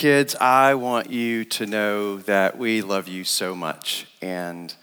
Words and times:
Kids, 0.00 0.34
I 0.36 0.76
want 0.76 1.10
you 1.10 1.44
to 1.44 1.66
know 1.66 2.16
that 2.20 2.56
we 2.56 2.80
love 2.80 3.06
you 3.06 3.22
so 3.22 3.54
much 3.54 4.06
and 4.22 4.74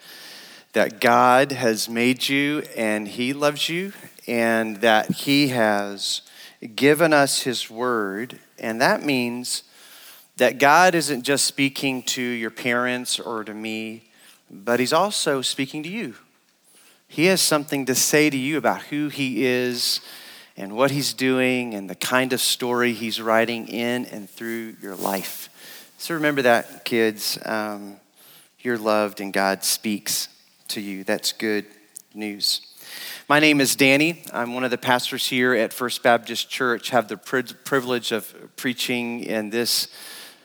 that 0.74 1.02
God 1.02 1.54
has 1.54 1.90
made 1.90 2.30
you 2.30 2.62
and 2.76 3.08
He 3.08 3.34
loves 3.34 3.68
you 3.68 3.94
and 4.28 4.78
that 4.82 5.10
He 5.10 5.48
has 5.48 6.22
given 6.76 7.14
us 7.14 7.42
His 7.42 7.68
word. 7.68 8.38
And 8.60 8.80
that 8.80 9.02
means 9.02 9.64
that 10.36 10.60
God 10.60 10.94
isn't 10.94 11.24
just 11.24 11.46
speaking 11.46 12.04
to 12.04 12.22
your 12.22 12.52
parents 12.52 13.20
or 13.20 13.44
to 13.44 13.56
me, 13.56 14.12
but 14.52 14.80
He's 14.80 14.94
also 14.94 15.42
speaking 15.42 15.82
to 15.82 15.90
you. 15.90 16.14
He 17.08 17.26
has 17.26 17.42
something 17.42 17.88
to 17.88 17.96
say 17.96 18.30
to 18.30 18.38
you 18.38 18.56
about 18.56 18.84
who 18.84 19.10
He 19.10 19.48
is 19.48 20.00
and 20.58 20.76
what 20.76 20.90
he's 20.90 21.14
doing 21.14 21.76
and 21.76 21.88
the 21.88 21.96
kind 21.96 22.34
of 22.34 22.42
story 22.42 22.92
he's 22.92 23.22
writing 23.22 23.68
in 23.68 24.06
and 24.06 24.28
through 24.28 24.76
your 24.82 24.96
life. 24.96 25.50
So 26.00 26.16
remember 26.16 26.42
that, 26.42 26.84
kids. 26.84 27.38
Um, 27.46 27.98
you're 28.60 28.78
loved 28.78 29.22
and 29.22 29.32
God 29.32 29.64
speaks 29.64 30.30
to 30.70 30.82
you. 30.82 31.04
That's 31.04 31.32
good 31.32 31.66
news. 32.14 32.62
My 33.30 33.40
name 33.40 33.62
is 33.62 33.76
Danny. 33.76 34.24
I'm 34.34 34.56
one 34.56 34.64
of 34.64 34.72
the 34.72 34.78
pastors 34.78 35.28
here 35.28 35.54
at 35.54 35.74
First 35.74 36.02
Baptist 36.02 36.50
Church. 36.50 36.90
Have 36.90 37.08
the 37.08 37.18
privilege 37.18 38.12
of 38.12 38.34
preaching 38.56 39.24
in 39.24 39.52
this 39.52 39.90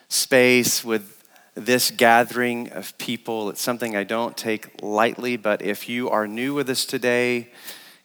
space 0.08 0.84
with 0.84 1.24
this 1.54 1.90
gathering 1.90 2.70
of 2.72 2.96
people. 2.98 3.50
It's 3.50 3.62
something 3.62 3.96
I 3.96 4.04
don't 4.04 4.36
take 4.36 4.82
lightly, 4.82 5.36
but 5.36 5.62
if 5.62 5.88
you 5.88 6.10
are 6.10 6.26
new 6.26 6.54
with 6.54 6.68
us 6.68 6.84
today, 6.84 7.50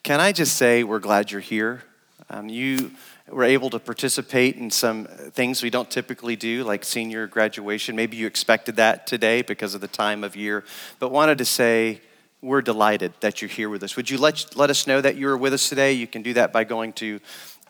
can 0.03 0.19
I 0.19 0.31
just 0.31 0.55
say 0.55 0.83
we're 0.83 0.99
glad 0.99 1.31
you're 1.31 1.41
here? 1.41 1.83
Um, 2.29 2.49
you 2.49 2.91
were 3.29 3.45
able 3.45 3.69
to 3.69 3.79
participate 3.79 4.57
in 4.57 4.69
some 4.69 5.05
things 5.05 5.63
we 5.63 5.69
don't 5.69 5.89
typically 5.89 6.35
do, 6.35 6.63
like 6.63 6.83
senior 6.83 7.25
graduation. 7.27 7.95
Maybe 7.95 8.17
you 8.17 8.27
expected 8.27 8.75
that 8.75 9.07
today 9.07 9.41
because 9.41 9.73
of 9.73 9.81
the 9.81 9.87
time 9.87 10.23
of 10.23 10.35
year, 10.35 10.65
but 10.99 11.11
wanted 11.11 11.37
to 11.37 11.45
say, 11.45 12.01
we're 12.41 12.61
delighted 12.61 13.13
that 13.21 13.41
you're 13.41 13.49
here 13.49 13.69
with 13.69 13.81
us. 13.83 13.95
Would 13.95 14.09
you 14.09 14.17
let, 14.17 14.55
let 14.55 14.69
us 14.69 14.85
know 14.87 15.01
that 15.01 15.15
you're 15.15 15.37
with 15.37 15.53
us 15.53 15.69
today? 15.69 15.93
You 15.93 16.05
can 16.05 16.21
do 16.21 16.33
that 16.33 16.53
by 16.53 16.65
going 16.65 16.93
to 16.93 17.19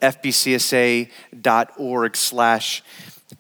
fbcsa.org 0.01 1.07
slash 2.15 2.83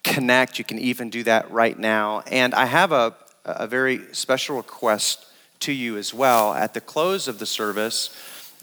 connect. 0.03 0.57
You 0.57 0.65
can 0.65 0.79
even 0.79 1.09
do 1.09 1.23
that 1.23 1.51
right 1.51 1.77
now. 1.77 2.21
And 2.27 2.53
I 2.53 2.65
have 2.65 2.91
a, 2.91 3.15
a 3.45 3.67
very 3.67 4.13
special 4.13 4.57
request 4.57 5.25
to 5.61 5.73
you 5.73 5.97
as 5.97 6.13
well. 6.13 6.53
At 6.53 6.73
the 6.73 6.81
close 6.81 7.27
of 7.27 7.39
the 7.39 7.45
service, 7.45 8.15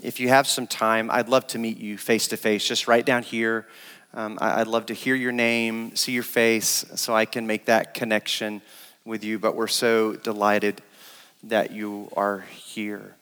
if 0.03 0.21
you 0.21 0.28
have 0.28 0.47
some 0.47 0.66
time, 0.66 1.10
I'd 1.10 1.28
love 1.28 1.47
to 1.49 1.59
meet 1.59 1.78
you 1.78 1.97
face 1.97 2.28
to 2.28 2.37
face, 2.37 2.66
just 2.66 2.88
right 2.88 3.05
down 3.05 3.22
here. 3.22 3.66
Um, 4.12 4.38
I'd 4.41 4.66
love 4.66 4.87
to 4.87 4.94
hear 4.94 5.15
your 5.15 5.32
name, 5.32 5.97
see 5.97 6.12
your 6.12 6.22
face, 6.22 6.84
so 6.94 7.15
I 7.15 7.25
can 7.25 7.47
make 7.47 7.65
that 7.66 7.94
connection 7.94 8.62
with 9.05 9.25
you. 9.25 9.38
But 9.38 9.56
we're 9.56 9.66
so 9.66 10.15
delighted 10.15 10.82
that 11.44 11.72
you 11.72 12.10
are 12.16 12.41
here. 12.41 13.16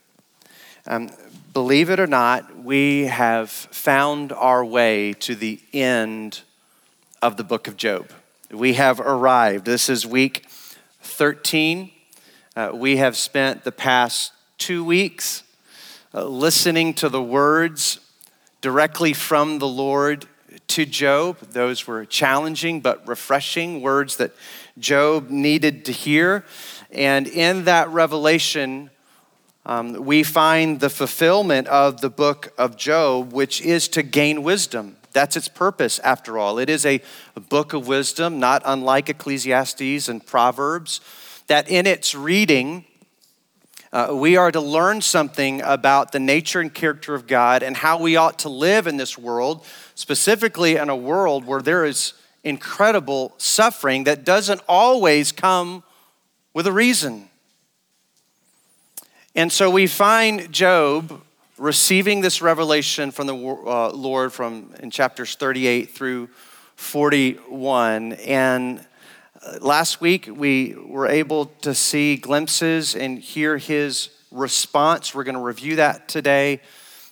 Um, 0.87 1.11
believe 1.53 1.91
it 1.91 2.01
or 2.01 2.07
not, 2.07 2.63
we 2.63 3.07
have 3.07 3.51
found 3.51 4.33
our 4.33 4.65
way 4.65 5.13
to 5.15 5.35
the 5.35 5.61
end 5.73 6.43
of 7.21 7.37
the 7.37 7.45
book 7.45 7.69
of 7.69 7.77
Job. 7.77 8.11
We 8.51 8.75
have 8.75 8.99
arrived. 9.01 9.65
This 9.65 9.89
is 9.89 10.05
week 10.05 10.45
13. 11.03 11.91
Uh, 12.55 12.71
we 12.75 12.97
have 12.97 13.17
spent 13.17 13.65
the 13.65 13.73
past 13.73 14.33
two 14.59 14.85
weeks 14.85 15.43
uh, 16.15 16.27
listening 16.27 16.93
to 16.93 17.09
the 17.09 17.23
words 17.23 17.99
directly 18.61 19.15
from 19.15 19.59
the 19.59 19.69
Lord 19.69 20.27
to 20.69 20.85
Job. 20.85 21.39
Those 21.39 21.87
were 21.87 22.05
challenging 22.05 22.81
but 22.81 23.09
refreshing 23.09 23.81
words 23.81 24.19
that 24.19 24.33
Job 24.79 25.31
needed 25.31 25.87
to 25.87 25.93
hear. 25.93 26.45
And 26.91 27.27
in 27.27 27.65
that 27.65 27.89
revelation, 27.89 28.91
um, 29.65 30.05
we 30.05 30.23
find 30.23 30.81
the 30.81 30.91
fulfillment 30.91 31.67
of 31.69 32.03
the 32.03 32.11
book 32.11 32.53
of 32.59 32.77
Job, 32.77 33.33
which 33.33 33.63
is 33.63 33.89
to 33.89 34.03
gain 34.03 34.43
wisdom. 34.43 34.97
That's 35.13 35.37
its 35.37 35.49
purpose, 35.49 35.99
after 36.01 36.37
all. 36.37 36.59
It 36.59 36.69
is 36.69 36.85
a 36.85 37.01
book 37.49 37.73
of 37.73 37.87
wisdom, 37.87 38.39
not 38.39 38.63
unlike 38.67 39.09
Ecclesiastes 39.09 40.09
and 40.09 40.27
Proverbs, 40.27 41.01
that 41.47 41.71
in 41.71 41.87
its 41.87 42.15
reading, 42.15 42.85
uh, 43.93 44.09
we 44.13 44.37
are 44.37 44.51
to 44.51 44.61
learn 44.61 45.03
something 45.03 45.61
about 45.63 46.13
the 46.13 46.19
nature 46.19 46.61
and 46.61 46.73
character 46.73 47.15
of 47.15 47.27
God 47.27 47.63
and 47.63 47.77
how 47.77 47.99
we 47.99 48.17
ought 48.17 48.39
to 48.41 48.49
live 48.49 48.87
in 48.87 48.97
this 48.97 49.19
world, 49.19 49.67
specifically 49.95 50.77
in 50.77 50.89
a 50.89 50.97
world 50.97 51.45
where 51.45 51.61
there 51.61 51.85
is 51.85 52.15
incredible 52.43 53.35
suffering 53.37 54.05
that 54.05 54.25
doesn't 54.25 54.63
always 54.67 55.31
come 55.31 55.83
with 56.55 56.67
a 56.67 56.73
reason. 56.73 57.29
And 59.35 59.53
so 59.53 59.71
we 59.71 59.87
find 59.87 60.51
Job 60.51 61.23
receiving 61.59 62.23
this 62.23 62.41
revelation 62.41 63.11
from 63.11 63.27
the 63.27 63.37
uh, 63.37 63.91
Lord 63.91 64.33
from 64.33 64.71
in 64.81 64.91
chapters 64.91 65.37
38 65.37 65.91
through 65.91 66.29
41 66.77 68.15
and 68.15 68.85
last 69.61 70.01
week 70.01 70.29
we 70.31 70.75
were 70.75 71.07
able 71.07 71.47
to 71.63 71.75
see 71.75 72.17
glimpses 72.17 72.95
and 72.95 73.19
hear 73.19 73.59
his 73.59 74.11
response. 74.31 75.15
We're 75.15 75.25
going 75.25 75.35
to 75.37 75.41
review 75.41 75.77
that 75.77 76.09
today. 76.09 76.61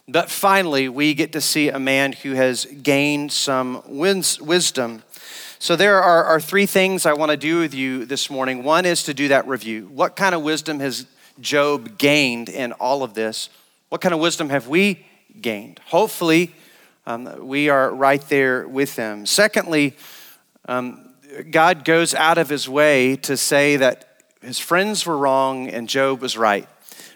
But 0.08 0.30
finally, 0.30 0.88
we 0.88 1.14
get 1.14 1.32
to 1.32 1.40
see 1.40 1.68
a 1.68 1.78
man 1.78 2.12
who 2.12 2.32
has 2.32 2.64
gained 2.64 3.30
some 3.32 3.82
wisdom. 3.86 5.02
So, 5.58 5.76
there 5.76 6.02
are, 6.02 6.24
are 6.24 6.40
three 6.40 6.66
things 6.66 7.06
I 7.06 7.12
want 7.12 7.30
to 7.30 7.36
do 7.36 7.60
with 7.60 7.74
you 7.74 8.06
this 8.06 8.30
morning. 8.30 8.64
One 8.64 8.86
is 8.86 9.04
to 9.04 9.14
do 9.14 9.28
that 9.28 9.46
review. 9.46 9.88
What 9.92 10.16
kind 10.16 10.34
of 10.34 10.42
wisdom 10.42 10.80
has 10.80 11.06
Job 11.38 11.98
gained 11.98 12.48
in 12.48 12.72
all 12.72 13.02
of 13.02 13.14
this? 13.14 13.50
What 13.88 14.00
kind 14.00 14.14
of 14.14 14.20
wisdom 14.20 14.48
have 14.48 14.68
we 14.68 15.06
gained? 15.40 15.80
Hopefully, 15.86 16.54
um, 17.06 17.46
we 17.46 17.68
are 17.68 17.94
right 17.94 18.22
there 18.28 18.66
with 18.66 18.96
them. 18.96 19.26
Secondly, 19.26 19.96
um, 20.66 21.09
God 21.50 21.84
goes 21.84 22.14
out 22.14 22.38
of 22.38 22.48
his 22.48 22.68
way 22.68 23.16
to 23.16 23.36
say 23.36 23.76
that 23.76 24.22
his 24.40 24.58
friends 24.58 25.06
were 25.06 25.16
wrong 25.16 25.68
and 25.68 25.88
Job 25.88 26.20
was 26.20 26.36
right. 26.36 26.68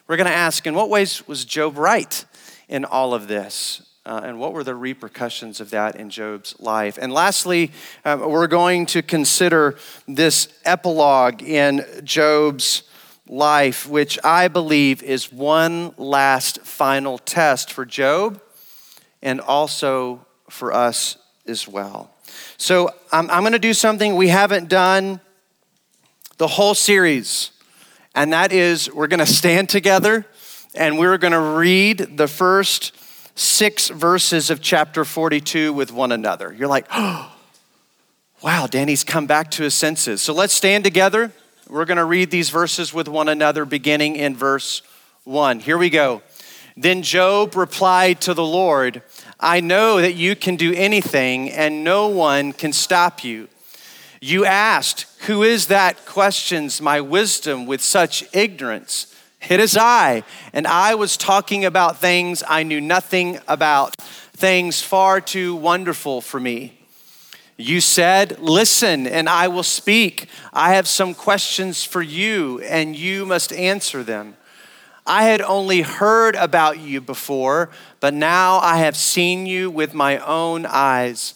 We're 0.06 0.16
going 0.16 0.26
to 0.26 0.32
ask, 0.32 0.66
in 0.66 0.75
what 0.75 0.90
ways 0.90 1.26
was 1.26 1.44
Job 1.44 1.78
right 1.78 2.25
in 2.69 2.84
all 2.84 3.14
of 3.14 3.28
this? 3.28 3.82
Uh, 4.06 4.20
and 4.22 4.38
what 4.38 4.52
were 4.52 4.62
the 4.62 4.75
repercussions 4.75 5.61
of 5.61 5.70
that 5.70 5.96
in 5.96 6.11
Job's 6.11 6.55
life? 6.61 6.99
And 7.00 7.11
lastly, 7.11 7.72
uh, 8.05 8.19
we're 8.20 8.46
going 8.46 8.84
to 8.87 9.00
consider 9.00 9.76
this 10.06 10.49
epilogue 10.66 11.43
in 11.43 11.87
Job's 12.05 12.82
life, 13.26 13.88
which 13.88 14.19
I 14.22 14.49
believe 14.49 15.02
is 15.02 15.32
one 15.32 15.94
last 15.96 16.61
final 16.61 17.16
test 17.16 17.72
for 17.72 17.87
Job 17.87 18.43
and 19.22 19.40
also 19.40 20.26
for 20.50 20.72
us 20.75 21.16
as 21.46 21.66
well. 21.66 22.13
So 22.56 22.91
I'm, 23.12 23.31
I'm 23.31 23.43
going 23.43 23.53
to 23.53 23.59
do 23.59 23.75
something 23.75 24.17
we 24.17 24.29
haven't 24.29 24.69
done 24.69 25.21
the 26.38 26.47
whole 26.47 26.75
series. 26.75 27.50
And 28.15 28.32
that 28.32 28.53
is, 28.53 28.93
we're 28.93 29.06
going 29.06 29.21
to 29.21 29.26
stand 29.26 29.69
together 29.69 30.26
and 30.75 30.99
we're 30.99 31.19
going 31.19 31.32
to 31.32 31.41
read 31.41 32.17
the 32.17 32.29
first 32.29 32.93
six 33.35 33.88
verses 33.88 34.50
of 34.50 34.61
chapter 34.61 35.05
42 35.05 35.73
with 35.73 35.93
one 35.93 36.12
another. 36.12 36.53
You're 36.53 36.69
like, 36.69 36.87
oh, 36.93 37.32
wow, 38.43 38.67
Danny's 38.67 39.05
come 39.05 39.26
back 39.26 39.50
to 39.53 39.62
his 39.62 39.75
senses. 39.75 40.23
So 40.23 40.32
let's 40.32 40.53
stand 40.53 40.85
together. 40.85 41.32
We're 41.69 41.87
going 41.87 41.99
to 41.99 42.05
read 42.05 42.31
these 42.31 42.50
verses 42.50 42.93
with 42.93 43.09
one 43.09 43.29
another, 43.29 43.65
beginning 43.65 44.17
in 44.17 44.37
verse 44.37 44.82
1. 45.25 45.61
Here 45.61 45.79
we 45.79 45.91
go. 45.91 46.23
Then 46.76 47.03
Job 47.03 47.56
replied 47.56 48.21
to 48.23 48.35
the 48.35 48.44
Lord, 48.44 49.03
I 49.44 49.61
know 49.61 50.00
that 50.00 50.14
you 50.14 50.35
can 50.37 50.56
do 50.56 50.73
anything 50.73 51.50
and 51.50 51.85
no 51.85 52.08
one 52.08 52.55
can 52.55 52.73
stop 52.73 53.23
you. 53.23 53.49
You 54.19 54.46
asked, 54.46 55.05
Who 55.26 55.43
is 55.43 55.67
that 55.67 56.06
questions 56.06 56.81
my 56.81 57.02
wisdom 57.02 57.67
with 57.67 57.82
such 57.82 58.25
ignorance? 58.35 59.14
It 59.46 59.61
is 59.61 59.76
I, 59.76 60.23
and 60.55 60.67
I 60.67 60.94
was 60.94 61.19
talking 61.19 61.67
about 61.67 62.00
things 62.00 62.43
I 62.49 62.62
knew 62.62 62.81
nothing 62.81 63.38
about, 63.46 63.96
things 63.96 64.81
far 64.81 65.20
too 65.20 65.55
wonderful 65.55 66.23
for 66.23 66.40
me. 66.40 66.81
You 67.58 67.82
said, 67.82 68.38
Listen, 68.40 69.06
and 69.06 69.29
I 69.29 69.49
will 69.49 69.62
speak. 69.62 70.26
I 70.55 70.73
have 70.73 70.88
some 70.88 71.12
questions 71.12 71.85
for 71.85 72.00
you, 72.00 72.61
and 72.61 72.97
you 72.97 73.26
must 73.26 73.52
answer 73.52 74.02
them. 74.02 74.37
I 75.06 75.24
had 75.24 75.42
only 75.42 75.82
heard 75.82 76.34
about 76.34 76.78
you 76.78 77.02
before, 77.02 77.68
but 78.00 78.14
now 78.14 78.58
I 78.58 78.78
have 78.78 78.96
seen 78.96 79.44
you 79.44 79.70
with 79.70 79.92
my 79.92 80.16
own 80.18 80.64
eyes. 80.64 81.34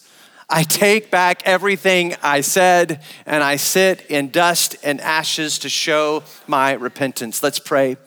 I 0.49 0.63
take 0.63 1.11
back 1.11 1.43
everything 1.45 2.15
I 2.23 2.41
said 2.41 3.03
and 3.27 3.43
I 3.43 3.57
sit 3.57 4.03
in 4.09 4.31
dust 4.31 4.75
and 4.81 4.99
ashes 4.99 5.59
to 5.59 5.69
show 5.69 6.23
my 6.47 6.71
repentance. 6.71 7.43
Let's 7.43 7.59
pray. 7.59 7.97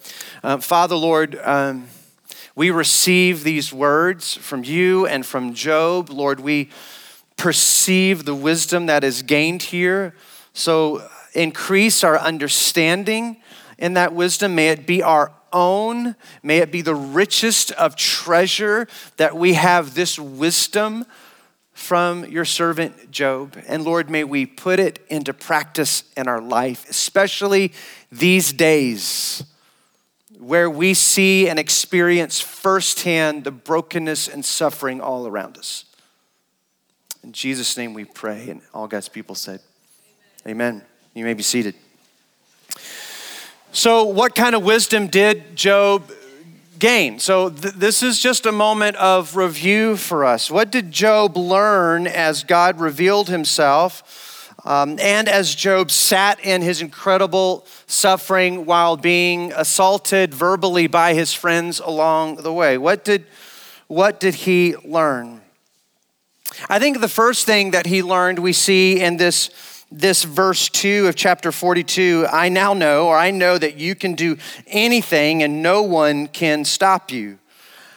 Um, 0.42 0.60
Father, 0.60 0.96
Lord, 0.96 1.36
um, 1.36 1.86
we 2.56 2.72
receive 2.72 3.44
these 3.44 3.72
words 3.72 4.34
from 4.34 4.64
you 4.64 5.06
and 5.06 5.24
from 5.24 5.54
Job. 5.54 6.10
Lord, 6.10 6.40
we 6.40 6.70
perceive 7.36 8.24
the 8.24 8.34
wisdom 8.34 8.86
that 8.86 9.04
is 9.04 9.22
gained 9.22 9.62
here. 9.62 10.16
So 10.52 11.08
increase 11.34 12.02
our 12.02 12.18
understanding 12.18 13.36
in 13.78 13.94
that 13.94 14.12
wisdom. 14.12 14.56
May 14.56 14.70
it 14.70 14.84
be 14.84 15.00
our 15.00 15.30
own. 15.52 16.16
May 16.42 16.58
it 16.58 16.72
be 16.72 16.82
the 16.82 16.94
richest 16.94 17.72
of 17.72 17.96
treasure 17.96 18.88
that 19.16 19.36
we 19.36 19.54
have 19.54 19.94
this 19.94 20.18
wisdom 20.18 21.04
from 21.72 22.24
your 22.26 22.44
servant 22.44 23.10
Job. 23.10 23.56
And 23.66 23.84
Lord, 23.84 24.10
may 24.10 24.24
we 24.24 24.46
put 24.46 24.78
it 24.78 24.98
into 25.08 25.32
practice 25.32 26.04
in 26.16 26.28
our 26.28 26.40
life, 26.40 26.88
especially 26.88 27.72
these 28.10 28.52
days 28.52 29.44
where 30.38 30.68
we 30.68 30.92
see 30.92 31.48
and 31.48 31.58
experience 31.58 32.40
firsthand 32.40 33.44
the 33.44 33.50
brokenness 33.50 34.28
and 34.28 34.44
suffering 34.44 35.00
all 35.00 35.26
around 35.26 35.56
us. 35.56 35.84
In 37.22 37.32
Jesus' 37.32 37.76
name 37.76 37.94
we 37.94 38.04
pray. 38.04 38.50
And 38.50 38.60
all 38.74 38.88
God's 38.88 39.08
people 39.08 39.34
said, 39.34 39.60
Amen. 40.46 40.74
Amen. 40.74 40.82
You 41.14 41.24
may 41.24 41.34
be 41.34 41.42
seated. 41.42 41.74
So, 43.74 44.04
what 44.04 44.34
kind 44.34 44.54
of 44.54 44.62
wisdom 44.62 45.06
did 45.06 45.56
Job 45.56 46.12
gain. 46.78 47.18
So, 47.20 47.48
th- 47.48 47.72
this 47.72 48.02
is 48.02 48.18
just 48.18 48.44
a 48.44 48.52
moment 48.52 48.96
of 48.96 49.34
review 49.34 49.96
for 49.96 50.26
us. 50.26 50.50
What 50.50 50.70
did 50.70 50.90
Job 50.90 51.38
learn 51.38 52.06
as 52.06 52.44
God 52.44 52.80
revealed 52.80 53.28
himself? 53.30 54.52
Um, 54.64 54.98
and 55.00 55.26
as 55.26 55.54
Job 55.54 55.90
sat 55.90 56.38
in 56.44 56.60
his 56.60 56.82
incredible 56.82 57.64
suffering 57.86 58.66
while 58.66 58.98
being 58.98 59.52
assaulted 59.52 60.34
verbally 60.34 60.86
by 60.86 61.14
his 61.14 61.32
friends 61.32 61.80
along 61.80 62.36
the 62.36 62.52
way. 62.52 62.76
What 62.76 63.04
did, 63.04 63.24
what 63.86 64.20
did 64.20 64.34
he 64.34 64.76
learn? 64.84 65.40
I 66.68 66.78
think 66.78 67.00
the 67.00 67.08
first 67.08 67.46
thing 67.46 67.70
that 67.70 67.86
he 67.86 68.02
learned 68.02 68.38
we 68.38 68.52
see 68.52 69.00
in 69.00 69.16
this 69.16 69.48
this 69.92 70.24
verse 70.24 70.68
2 70.70 71.06
of 71.06 71.14
chapter 71.14 71.52
42 71.52 72.26
I 72.30 72.48
now 72.48 72.72
know, 72.72 73.06
or 73.06 73.16
I 73.16 73.30
know 73.30 73.58
that 73.58 73.76
you 73.76 73.94
can 73.94 74.14
do 74.14 74.36
anything 74.66 75.42
and 75.42 75.62
no 75.62 75.82
one 75.82 76.28
can 76.28 76.64
stop 76.64 77.10
you. 77.10 77.38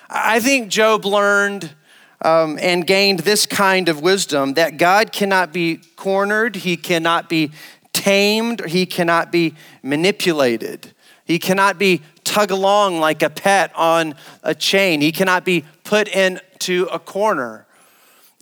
I 0.09 0.39
think 0.39 0.69
Job 0.69 1.06
learned 1.06 1.74
um, 2.21 2.59
and 2.62 2.86
gained 2.86 3.19
this 3.19 3.45
kind 3.45 3.89
of 3.89 4.01
wisdom 4.01 4.53
that 4.56 4.77
God 4.77 5.12
cannot 5.12 5.53
be 5.53 5.80
cornered, 5.95 6.57
he 6.57 6.77
cannot 6.77 7.30
be 7.30 7.51
tamed, 7.94 8.65
he 8.65 8.86
cannot 8.86 9.31
be 9.31 9.56
manipulated. 9.81 10.91
He 11.25 11.39
cannot 11.39 11.80
be 11.80 12.01
tug 12.24 12.51
along 12.51 13.00
like 13.00 13.24
a 13.24 13.30
pet 13.30 13.71
on 13.75 14.15
a 14.44 14.53
chain. 14.53 15.01
He 15.01 15.12
cannot 15.12 15.44
be 15.44 15.65
put 15.83 16.07
into 16.07 16.88
a 16.91 17.00
corner. 17.00 17.65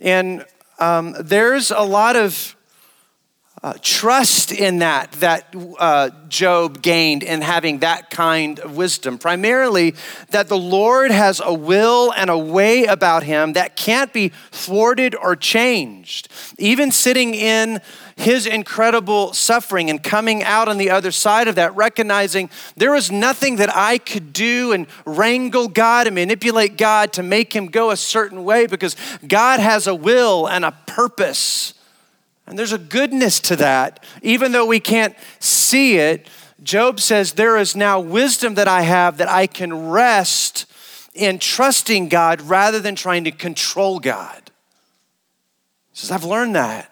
And 0.00 0.44
um, 0.78 1.14
there's 1.18 1.70
a 1.70 1.82
lot 1.82 2.16
of 2.16 2.54
uh, 3.64 3.72
trust 3.80 4.52
in 4.52 4.80
that 4.80 5.10
that 5.12 5.54
uh, 5.78 6.10
Job 6.28 6.82
gained 6.82 7.22
in 7.22 7.40
having 7.40 7.78
that 7.78 8.10
kind 8.10 8.58
of 8.58 8.76
wisdom. 8.76 9.16
Primarily, 9.16 9.94
that 10.28 10.48
the 10.48 10.58
Lord 10.58 11.10
has 11.10 11.40
a 11.42 11.54
will 11.54 12.12
and 12.12 12.28
a 12.28 12.36
way 12.36 12.84
about 12.84 13.22
him 13.22 13.54
that 13.54 13.74
can't 13.74 14.12
be 14.12 14.32
thwarted 14.50 15.14
or 15.14 15.34
changed. 15.34 16.28
Even 16.58 16.92
sitting 16.92 17.34
in 17.34 17.80
his 18.16 18.46
incredible 18.46 19.32
suffering 19.32 19.88
and 19.88 20.02
coming 20.02 20.42
out 20.42 20.68
on 20.68 20.76
the 20.76 20.90
other 20.90 21.10
side 21.10 21.48
of 21.48 21.54
that, 21.54 21.74
recognizing 21.74 22.50
there 22.76 22.92
was 22.92 23.10
nothing 23.10 23.56
that 23.56 23.74
I 23.74 23.96
could 23.96 24.34
do 24.34 24.72
and 24.72 24.86
wrangle 25.06 25.68
God 25.68 26.06
and 26.06 26.14
manipulate 26.14 26.76
God 26.76 27.14
to 27.14 27.22
make 27.22 27.56
him 27.56 27.68
go 27.68 27.90
a 27.90 27.96
certain 27.96 28.44
way 28.44 28.66
because 28.66 28.94
God 29.26 29.58
has 29.58 29.86
a 29.86 29.94
will 29.94 30.46
and 30.46 30.66
a 30.66 30.72
purpose. 30.86 31.72
And 32.46 32.58
there's 32.58 32.72
a 32.72 32.78
goodness 32.78 33.40
to 33.40 33.56
that. 33.56 34.04
Even 34.22 34.52
though 34.52 34.66
we 34.66 34.80
can't 34.80 35.16
see 35.38 35.96
it, 35.96 36.28
Job 36.62 37.00
says, 37.00 37.32
There 37.32 37.56
is 37.56 37.74
now 37.74 38.00
wisdom 38.00 38.54
that 38.54 38.68
I 38.68 38.82
have 38.82 39.18
that 39.18 39.28
I 39.28 39.46
can 39.46 39.90
rest 39.90 40.66
in 41.14 41.38
trusting 41.38 42.08
God 42.08 42.42
rather 42.42 42.80
than 42.80 42.96
trying 42.96 43.24
to 43.24 43.30
control 43.30 44.00
God. 44.00 44.50
He 45.92 45.98
says, 45.98 46.10
I've 46.10 46.24
learned 46.24 46.56
that. 46.56 46.90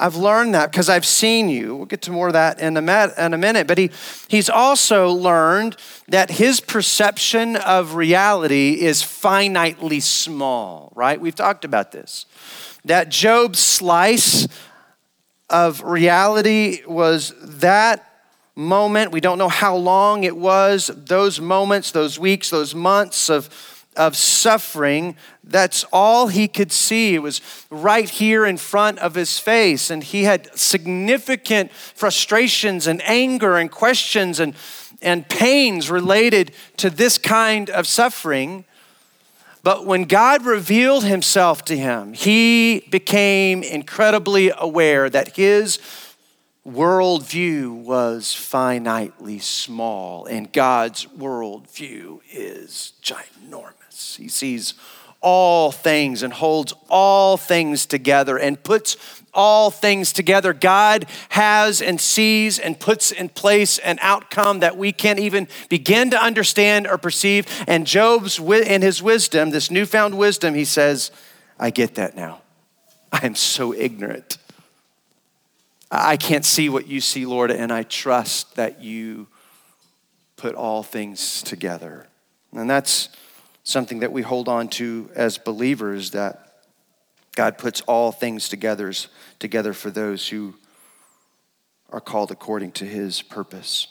I've 0.00 0.16
learned 0.16 0.54
that 0.54 0.70
because 0.70 0.88
I've 0.88 1.04
seen 1.04 1.50
you. 1.50 1.76
We'll 1.76 1.86
get 1.86 2.00
to 2.02 2.10
more 2.10 2.28
of 2.28 2.32
that 2.32 2.58
in 2.58 2.76
a, 2.76 3.12
in 3.18 3.34
a 3.34 3.38
minute. 3.38 3.66
But 3.66 3.76
he, 3.76 3.90
he's 4.28 4.48
also 4.48 5.10
learned 5.10 5.76
that 6.08 6.30
his 6.30 6.58
perception 6.60 7.56
of 7.56 7.94
reality 7.94 8.80
is 8.80 9.02
finitely 9.02 10.00
small, 10.00 10.90
right? 10.96 11.20
We've 11.20 11.34
talked 11.34 11.66
about 11.66 11.92
this 11.92 12.24
that 12.84 13.08
Job's 13.08 13.58
slice 13.58 14.48
of 15.48 15.82
reality 15.82 16.82
was 16.86 17.34
that 17.40 18.06
moment. 18.54 19.12
We 19.12 19.20
don't 19.20 19.38
know 19.38 19.48
how 19.48 19.76
long 19.76 20.24
it 20.24 20.36
was, 20.36 20.90
those 20.94 21.40
moments, 21.40 21.90
those 21.90 22.18
weeks, 22.18 22.50
those 22.50 22.74
months 22.74 23.28
of, 23.28 23.48
of 23.96 24.16
suffering. 24.16 25.16
That's 25.42 25.84
all 25.92 26.28
he 26.28 26.46
could 26.46 26.70
see. 26.70 27.14
It 27.14 27.22
was 27.22 27.40
right 27.70 28.08
here 28.08 28.46
in 28.46 28.56
front 28.56 28.98
of 29.00 29.14
his 29.14 29.38
face. 29.38 29.90
And 29.90 30.04
he 30.04 30.24
had 30.24 30.56
significant 30.58 31.72
frustrations 31.72 32.86
and 32.86 33.02
anger 33.02 33.56
and 33.56 33.70
questions 33.70 34.38
and, 34.38 34.54
and 35.02 35.28
pains 35.28 35.90
related 35.90 36.52
to 36.76 36.90
this 36.90 37.18
kind 37.18 37.70
of 37.70 37.86
suffering. 37.86 38.64
But 39.62 39.84
when 39.84 40.04
God 40.04 40.44
revealed 40.46 41.04
himself 41.04 41.64
to 41.66 41.76
him, 41.76 42.14
he 42.14 42.86
became 42.90 43.62
incredibly 43.62 44.50
aware 44.56 45.10
that 45.10 45.36
his 45.36 45.78
worldview 46.66 47.82
was 47.82 48.26
finitely 48.26 49.40
small, 49.40 50.26
and 50.26 50.52
God's 50.52 51.06
worldview 51.06 52.20
is 52.30 52.92
ginormous. 53.02 54.16
He 54.16 54.28
sees 54.28 54.74
all 55.20 55.70
things 55.70 56.22
and 56.22 56.32
holds 56.32 56.72
all 56.88 57.36
things 57.36 57.84
together 57.84 58.38
and 58.38 58.62
puts 58.62 58.96
all 59.32 59.70
things 59.70 60.12
together. 60.12 60.52
God 60.52 61.06
has 61.30 61.80
and 61.80 62.00
sees 62.00 62.58
and 62.58 62.78
puts 62.78 63.12
in 63.12 63.28
place 63.28 63.78
an 63.78 63.98
outcome 64.02 64.60
that 64.60 64.76
we 64.76 64.92
can't 64.92 65.18
even 65.18 65.48
begin 65.68 66.10
to 66.10 66.22
understand 66.22 66.86
or 66.86 66.98
perceive. 66.98 67.46
And 67.66 67.86
Job's, 67.86 68.38
in 68.38 68.82
his 68.82 69.02
wisdom, 69.02 69.50
this 69.50 69.70
newfound 69.70 70.18
wisdom, 70.18 70.54
he 70.54 70.64
says, 70.64 71.10
I 71.58 71.70
get 71.70 71.94
that 71.96 72.16
now. 72.16 72.42
I 73.12 73.26
am 73.26 73.34
so 73.34 73.74
ignorant. 73.74 74.38
I 75.90 76.16
can't 76.16 76.44
see 76.44 76.68
what 76.68 76.86
you 76.86 77.00
see, 77.00 77.26
Lord, 77.26 77.50
and 77.50 77.72
I 77.72 77.82
trust 77.82 78.54
that 78.54 78.82
you 78.82 79.26
put 80.36 80.54
all 80.54 80.82
things 80.82 81.42
together. 81.42 82.06
And 82.52 82.70
that's 82.70 83.08
something 83.64 84.00
that 84.00 84.12
we 84.12 84.22
hold 84.22 84.48
on 84.48 84.68
to 84.68 85.10
as 85.14 85.36
believers 85.36 86.12
that 86.12 86.49
God 87.34 87.58
puts 87.58 87.80
all 87.82 88.12
things 88.12 88.48
together, 88.48 88.92
together 89.38 89.72
for 89.72 89.90
those 89.90 90.28
who 90.28 90.54
are 91.90 92.00
called 92.00 92.30
according 92.30 92.72
to 92.72 92.84
his 92.84 93.22
purpose. 93.22 93.88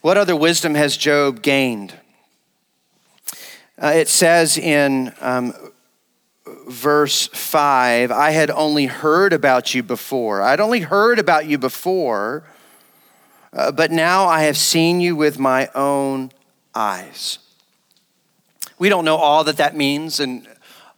What 0.00 0.16
other 0.16 0.36
wisdom 0.36 0.74
has 0.74 0.96
Job 0.96 1.42
gained? 1.42 1.94
Uh, 3.80 3.92
it 3.94 4.08
says 4.08 4.56
in 4.56 5.12
um, 5.20 5.52
verse 6.66 7.28
5 7.28 8.10
I 8.10 8.30
had 8.30 8.50
only 8.50 8.86
heard 8.86 9.32
about 9.32 9.74
you 9.74 9.82
before. 9.82 10.42
I'd 10.42 10.60
only 10.60 10.80
heard 10.80 11.18
about 11.18 11.46
you 11.46 11.58
before, 11.58 12.44
uh, 13.52 13.72
but 13.72 13.90
now 13.90 14.26
I 14.26 14.42
have 14.42 14.56
seen 14.56 15.00
you 15.00 15.16
with 15.16 15.38
my 15.38 15.68
own 15.74 16.30
eyes. 16.74 17.38
We 18.78 18.88
don't 18.88 19.04
know 19.04 19.16
all 19.16 19.44
that 19.44 19.56
that 19.56 19.74
means 19.74 20.20
and 20.20 20.46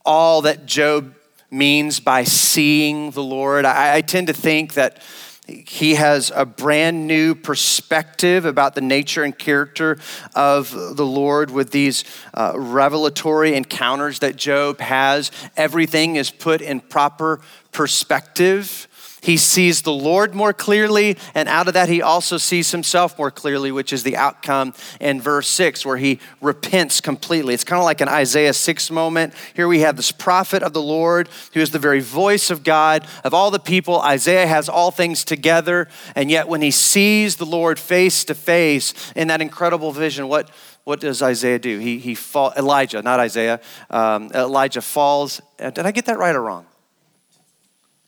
all 0.04 0.42
that 0.42 0.66
Job 0.66 1.14
means 1.50 2.00
by 2.00 2.24
seeing 2.24 3.10
the 3.12 3.22
Lord. 3.22 3.64
I, 3.64 3.96
I 3.96 4.00
tend 4.00 4.26
to 4.26 4.32
think 4.32 4.74
that 4.74 5.02
he 5.48 5.94
has 5.94 6.30
a 6.34 6.44
brand 6.44 7.06
new 7.06 7.34
perspective 7.34 8.44
about 8.44 8.74
the 8.74 8.82
nature 8.82 9.22
and 9.22 9.36
character 9.36 9.98
of 10.34 10.70
the 10.72 11.06
Lord 11.06 11.50
with 11.50 11.70
these 11.70 12.04
uh, 12.34 12.52
revelatory 12.54 13.54
encounters 13.54 14.18
that 14.18 14.36
Job 14.36 14.78
has. 14.80 15.30
Everything 15.56 16.16
is 16.16 16.30
put 16.30 16.60
in 16.60 16.80
proper 16.80 17.40
perspective. 17.72 18.87
He 19.20 19.36
sees 19.36 19.82
the 19.82 19.92
Lord 19.92 20.34
more 20.34 20.52
clearly, 20.52 21.16
and 21.34 21.48
out 21.48 21.66
of 21.68 21.74
that, 21.74 21.88
he 21.88 22.00
also 22.00 22.36
sees 22.36 22.70
himself 22.70 23.18
more 23.18 23.30
clearly, 23.30 23.72
which 23.72 23.92
is 23.92 24.02
the 24.02 24.16
outcome 24.16 24.74
in 25.00 25.20
verse 25.20 25.48
6, 25.48 25.84
where 25.84 25.96
he 25.96 26.20
repents 26.40 27.00
completely. 27.00 27.54
It's 27.54 27.64
kind 27.64 27.80
of 27.80 27.84
like 27.84 28.00
an 28.00 28.08
Isaiah 28.08 28.52
6 28.52 28.90
moment. 28.90 29.34
Here 29.54 29.66
we 29.66 29.80
have 29.80 29.96
this 29.96 30.12
prophet 30.12 30.62
of 30.62 30.72
the 30.72 30.82
Lord 30.82 31.28
who 31.52 31.60
is 31.60 31.70
the 31.70 31.78
very 31.78 32.00
voice 32.00 32.50
of 32.50 32.62
God. 32.62 33.06
Of 33.24 33.34
all 33.34 33.50
the 33.50 33.58
people, 33.58 34.00
Isaiah 34.00 34.46
has 34.46 34.68
all 34.68 34.90
things 34.90 35.24
together, 35.24 35.88
and 36.14 36.30
yet 36.30 36.48
when 36.48 36.62
he 36.62 36.70
sees 36.70 37.36
the 37.36 37.46
Lord 37.46 37.78
face 37.78 38.24
to 38.24 38.34
face 38.34 38.94
in 39.16 39.28
that 39.28 39.42
incredible 39.42 39.90
vision, 39.90 40.28
what, 40.28 40.50
what 40.84 41.00
does 41.00 41.22
Isaiah 41.22 41.58
do? 41.58 41.78
He, 41.80 41.98
he 41.98 42.14
fall, 42.14 42.52
Elijah, 42.56 43.02
not 43.02 43.18
Isaiah, 43.18 43.60
um, 43.90 44.30
Elijah 44.32 44.80
falls. 44.80 45.40
Did 45.58 45.80
I 45.80 45.90
get 45.90 46.06
that 46.06 46.18
right 46.18 46.34
or 46.34 46.42
wrong? 46.42 46.67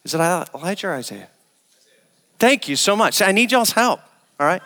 Is 0.04 0.14
it 0.14 0.18
Elijah 0.18 0.88
or 0.88 0.94
Isaiah? 0.94 1.28
Thank 2.38 2.68
you 2.68 2.76
so 2.76 2.96
much. 2.96 3.20
I 3.20 3.32
need 3.32 3.52
y'all's 3.52 3.72
help. 3.72 4.00
All 4.38 4.46
right. 4.46 4.62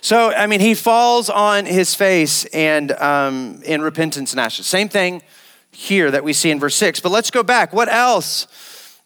So, 0.00 0.32
I 0.32 0.46
mean, 0.46 0.60
he 0.60 0.74
falls 0.74 1.28
on 1.28 1.66
his 1.66 1.94
face 1.94 2.44
and 2.46 2.92
um, 2.92 3.60
in 3.64 3.82
repentance 3.82 4.32
and 4.32 4.40
ashes. 4.40 4.66
Same 4.66 4.88
thing 4.88 5.22
here 5.70 6.10
that 6.10 6.24
we 6.24 6.32
see 6.32 6.50
in 6.50 6.58
verse 6.58 6.74
six. 6.74 7.00
But 7.00 7.12
let's 7.12 7.30
go 7.30 7.42
back. 7.42 7.72
What 7.72 7.88
else 7.88 8.46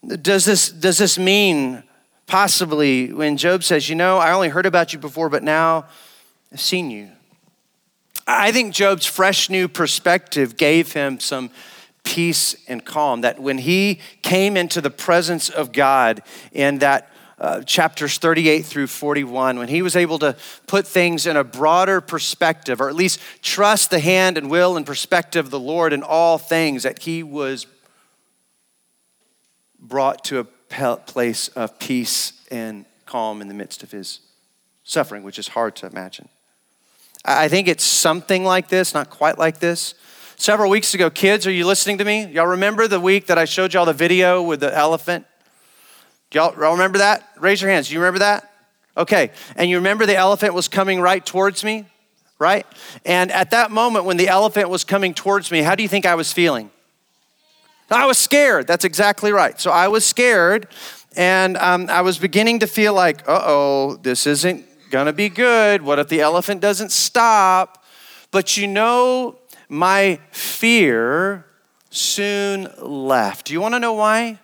does 0.07 0.45
this 0.45 0.71
does 0.71 0.99
this 0.99 1.19
mean? 1.19 1.83
Possibly 2.27 3.13
when 3.13 3.37
Job 3.37 3.65
says, 3.65 3.89
"You 3.89 3.97
know, 3.97 4.19
I 4.19 4.33
only 4.33 4.49
heard 4.49 4.65
about 4.65 4.93
you 4.93 4.99
before, 4.99 5.29
but 5.29 5.43
now 5.43 5.87
I've 6.53 6.61
seen 6.61 6.91
you." 6.91 7.11
I 8.27 8.53
think 8.53 8.73
Job's 8.73 9.05
fresh 9.05 9.51
new 9.51 9.69
perspective 9.69 10.57
gave 10.57 10.93
him 10.93 11.19
some 11.19 11.51
peace 12.05 12.57
and 12.69 12.85
calm. 12.85 13.23
That 13.23 13.39
when 13.39 13.59
he 13.59 14.01
came 14.23 14.57
into 14.57 14.81
the 14.81 14.91
presence 14.91 15.49
of 15.49 15.73
God 15.73 16.23
in 16.53 16.79
that 16.79 17.09
uh, 17.39 17.63
chapters 17.63 18.19
38 18.19 18.65
through 18.65 18.87
41, 18.87 19.59
when 19.59 19.69
he 19.69 19.83
was 19.83 19.97
able 19.97 20.19
to 20.21 20.37
put 20.67 20.87
things 20.87 21.27
in 21.27 21.37
a 21.37 21.43
broader 21.43 22.01
perspective, 22.01 22.81
or 22.81 22.89
at 22.89 22.95
least 22.95 23.21
trust 23.43 23.91
the 23.91 23.99
hand 23.99 24.39
and 24.39 24.49
will 24.51 24.77
and 24.77 24.87
perspective 24.87 25.47
of 25.47 25.51
the 25.51 25.59
Lord 25.59 25.93
in 25.93 26.03
all 26.03 26.39
things, 26.39 26.85
that 26.85 27.01
he 27.01 27.23
was 27.23 27.67
brought 29.81 30.25
to 30.25 30.39
a 30.39 30.45
place 30.97 31.49
of 31.49 31.79
peace 31.79 32.33
and 32.51 32.87
calm 33.07 33.43
in 33.43 33.49
the 33.49 33.55
midst 33.55 33.83
of 33.83 33.91
his 33.91 34.21
suffering, 34.85 35.23
which 35.23 35.39
is 35.39 35.49
hard 35.49 35.77
to 35.77 35.87
imagine. 35.87 36.29
I 37.25 37.49
think 37.49 37.69
it's 37.69 37.85
something 37.85 38.45
like 38.45 38.69
this, 38.69 38.95
not 38.95 39.11
quite 39.11 39.39
like 39.39 39.59
this. 39.59 39.95
Several 40.37 40.71
weeks 40.71 40.95
ago, 40.95 41.11
kids, 41.11 41.47
are 41.47 41.53
you 41.53 41.67
listening 41.67 41.99
to 41.99 42.05
me? 42.05 42.27
Y'all 42.27 42.47
remember 42.47 42.89
the 42.89 42.99
week 42.99 43.27
that 43.27 43.39
I 43.39 43.45
showed 43.45 43.75
y'all 43.75 43.85
the 43.85 43.93
video 43.93 44.43
with 44.43 44.61
the 44.61 44.77
elephant? 44.77 45.27
Y'all 46.33 46.55
remember 46.55 46.99
that? 46.99 47.29
Raise 47.39 47.61
your 47.61 47.71
hands. 47.71 47.93
You 47.93 48.01
remember 48.01 48.21
that? 48.21 48.51
Okay. 48.97 49.31
And 49.57 49.71
you 49.71 49.77
remember 49.77 50.07
the 50.07 50.17
elephant 50.17 50.55
was 50.55 50.69
coming 50.69 51.01
right 51.01 51.25
towards 51.25 51.63
me, 51.63 51.87
right? 52.39 52.67
And 53.05 53.31
at 53.31 53.51
that 53.51 53.71
moment, 53.71 54.05
when 54.05 54.17
the 54.17 54.29
elephant 54.29 54.69
was 54.69 54.85
coming 54.85 55.15
towards 55.15 55.51
me, 55.51 55.61
how 55.61 55.75
do 55.75 55.83
you 55.83 55.89
think 55.89 56.07
I 56.07 56.15
was 56.15 56.33
feeling? 56.33 56.71
I 57.91 58.07
was 58.07 58.17
scared. 58.17 58.67
That's 58.67 58.85
exactly 58.85 59.33
right. 59.33 59.61
So 59.61 59.71
I 59.71 59.89
was 59.89 60.05
scared, 60.05 60.67
and 61.15 61.59
um, 61.59 61.91
I 61.91 62.01
was 62.01 62.17
beginning 62.17 62.61
to 62.61 62.67
feel 62.67 62.95
like, 62.95 63.29
uh 63.29 63.43
oh, 63.45 63.97
this 63.97 64.27
isn't 64.27 64.65
gonna 64.91 65.13
be 65.13 65.29
good. 65.29 65.83
What 65.83 65.99
if 65.99 66.09
the 66.09 66.23
elephant 66.23 66.63
doesn't 66.63 66.91
stop? 66.91 67.85
But 68.31 68.57
you 68.57 68.67
know, 68.67 69.37
my 69.73 70.21
fear 70.31 71.47
soon 71.89 72.69
left. 72.79 73.47
Do 73.47 73.55
you 73.55 73.61
want 73.61 73.75
to 73.75 73.81
know 73.81 73.95
why? 73.95 74.39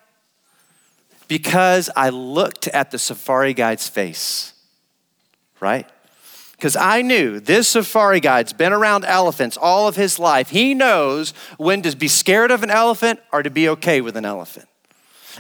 Because 1.29 1.91
I 1.95 2.09
looked 2.09 2.67
at 2.69 2.91
the 2.91 2.99
safari 2.99 3.53
guide's 3.53 3.87
face, 3.87 4.55
right? 5.61 5.87
Because 6.53 6.77
I 6.77 7.03
knew 7.03 7.41
this 7.41 7.69
safari 7.69 8.21
guide's 8.21 8.55
been 8.55 8.73
around 8.73 9.05
elephants 9.05 9.59
all 9.59 9.87
of 9.87 9.97
his 9.97 10.19
life. 10.19 10.49
He 10.49 10.73
knows 10.73 11.35
when 11.59 11.83
to 11.83 11.95
be 11.95 12.09
scared 12.09 12.51
of 12.51 12.63
an 12.63 12.71
elephant 12.71 13.21
or 13.31 13.43
to 13.43 13.51
be 13.51 13.69
okay 13.69 14.01
with 14.01 14.17
an 14.17 14.25
elephant. 14.25 14.67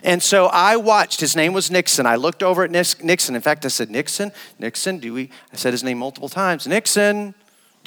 And 0.04 0.22
so 0.22 0.46
I 0.46 0.76
watched, 0.76 1.20
his 1.20 1.34
name 1.34 1.54
was 1.54 1.70
Nixon. 1.70 2.04
I 2.04 2.16
looked 2.16 2.42
over 2.42 2.62
at 2.62 2.70
Nixon. 2.70 3.34
In 3.34 3.40
fact, 3.40 3.64
I 3.64 3.68
said, 3.68 3.90
Nixon, 3.90 4.32
Nixon, 4.58 4.98
do 4.98 5.14
we? 5.14 5.30
I 5.50 5.56
said 5.56 5.72
his 5.72 5.82
name 5.82 5.98
multiple 5.98 6.28
times. 6.28 6.66
Nixon, 6.66 7.34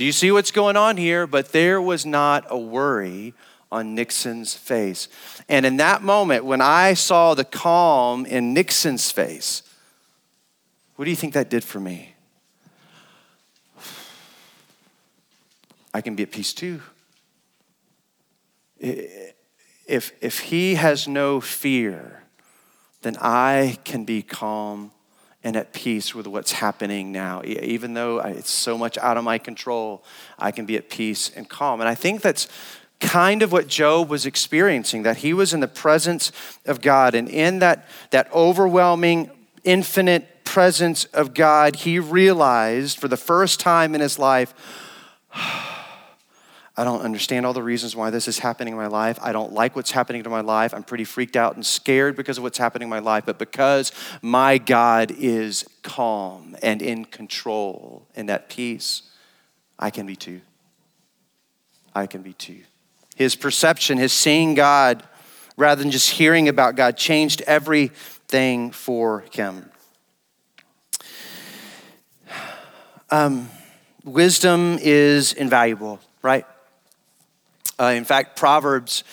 do 0.02 0.06
you 0.06 0.12
see 0.12 0.32
what's 0.32 0.50
going 0.50 0.76
on 0.76 0.98
here? 0.98 1.28
But 1.28 1.52
there 1.52 1.80
was 1.80 2.08
not 2.08 2.48
a 2.50 2.58
worry 2.58 3.36
on 3.72 3.94
Nixon's 3.94 4.56
face. 4.56 5.08
And 5.48 5.64
in 5.64 5.78
that 5.78 6.02
moment, 6.02 6.44
when 6.44 6.60
I 6.60 6.96
saw 6.96 7.36
the 7.36 7.44
calm 7.44 8.26
in 8.26 8.52
Nixon's 8.52 9.12
face, 9.12 9.62
what 10.96 11.06
do 11.06 11.12
you 11.12 11.16
think 11.16 11.36
that 11.36 11.52
did 11.52 11.64
for 11.64 11.80
me? 11.80 12.16
I 15.94 16.02
can 16.02 16.16
be 16.16 16.24
at 16.24 16.32
peace 16.32 16.52
too. 16.52 16.82
If, 18.80 20.14
if 20.20 20.40
he 20.40 20.74
has 20.74 21.08
no 21.08 21.40
fear, 21.40 22.24
then 23.04 23.18
I 23.18 23.78
can 23.84 24.06
be 24.06 24.24
calm 24.24 24.94
and 25.44 25.56
at 25.56 25.74
peace 25.74 26.14
with 26.14 26.28
what's 26.28 26.52
happening 26.52 27.12
now. 27.12 27.42
Even 27.44 27.94
though 27.94 28.20
it's 28.20 28.52
so 28.52 28.78
much 28.78 28.98
out 28.98 29.18
of 29.18 29.24
my 29.24 29.38
control, 29.38 30.04
I 30.38 30.52
can 30.52 30.66
be 30.66 30.78
at 30.78 30.90
peace 30.90 31.32
and 31.36 31.50
calm. 31.50 31.82
And 31.82 31.90
I 31.90 31.96
think 31.96 32.22
that's 32.22 32.48
kind 33.00 33.42
of 33.42 33.52
what 33.52 33.68
Job 33.68 34.10
was 34.10 34.26
experiencing, 34.26 35.04
that 35.04 35.18
he 35.18 35.34
was 35.34 35.54
in 35.54 35.60
the 35.60 35.68
presence 35.68 36.32
of 36.66 36.82
God. 36.82 37.16
And 37.16 37.28
in 37.28 37.60
that, 37.60 37.88
that 38.12 38.32
overwhelming, 38.32 39.32
infinite 39.64 40.44
presence 40.44 41.06
of 41.06 41.34
God, 41.34 41.78
he 41.78 41.98
realized 41.98 43.00
for 43.00 43.08
the 43.08 43.18
first 43.18 43.60
time 43.60 43.96
in 43.96 44.02
his 44.02 44.20
life, 44.20 44.54
I 46.78 46.86
don't 46.86 47.02
understand 47.02 47.46
all 47.46 47.52
the 47.52 47.62
reasons 47.62 47.98
why 47.98 48.12
this 48.12 48.30
is 48.30 48.40
happening 48.40 48.74
in 48.74 48.78
my 48.78 48.88
life. 48.88 49.20
I 49.22 49.34
don't 49.34 49.52
like 49.52 49.76
what's 49.76 49.92
happening 49.92 50.24
to 50.24 50.30
my 50.30 50.40
life. 50.40 50.74
I'm 50.74 50.84
pretty 50.84 51.04
freaked 51.04 51.36
out 51.36 51.56
and 51.56 51.66
scared 51.66 52.16
because 52.16 52.38
of 52.38 52.44
what's 52.44 52.58
happening 52.58 52.86
in 52.86 52.90
my 52.90 53.00
life. 53.00 53.26
But 53.26 53.38
because 53.38 53.92
my 54.22 54.58
God 54.58 55.12
is 55.12 55.66
calm 55.84 56.56
and 56.64 56.82
in 56.82 57.04
control 57.06 58.08
and 58.16 58.30
at 58.30 58.48
peace, 58.48 59.04
I 59.78 59.90
can 59.90 60.06
be 60.06 60.16
too. 60.16 60.42
I 61.94 62.08
can 62.08 62.22
be 62.22 62.34
too. 62.34 62.62
His 63.16 63.36
perception, 63.36 63.98
his 63.98 64.14
seeing 64.14 64.56
God, 64.56 65.04
rather 65.58 65.82
than 65.82 65.92
just 65.92 66.12
hearing 66.12 66.48
about 66.48 66.78
God, 66.78 66.96
changed 66.96 67.42
everything 67.42 68.72
for 68.72 69.26
him. 69.32 69.70
Um, 73.10 73.50
wisdom 74.06 74.78
is 74.82 75.34
invaluable, 75.34 76.00
right? 76.22 76.46
Uh, 77.82 77.94
in 77.94 78.06
fact, 78.06 78.36
Proverbs 78.36 79.04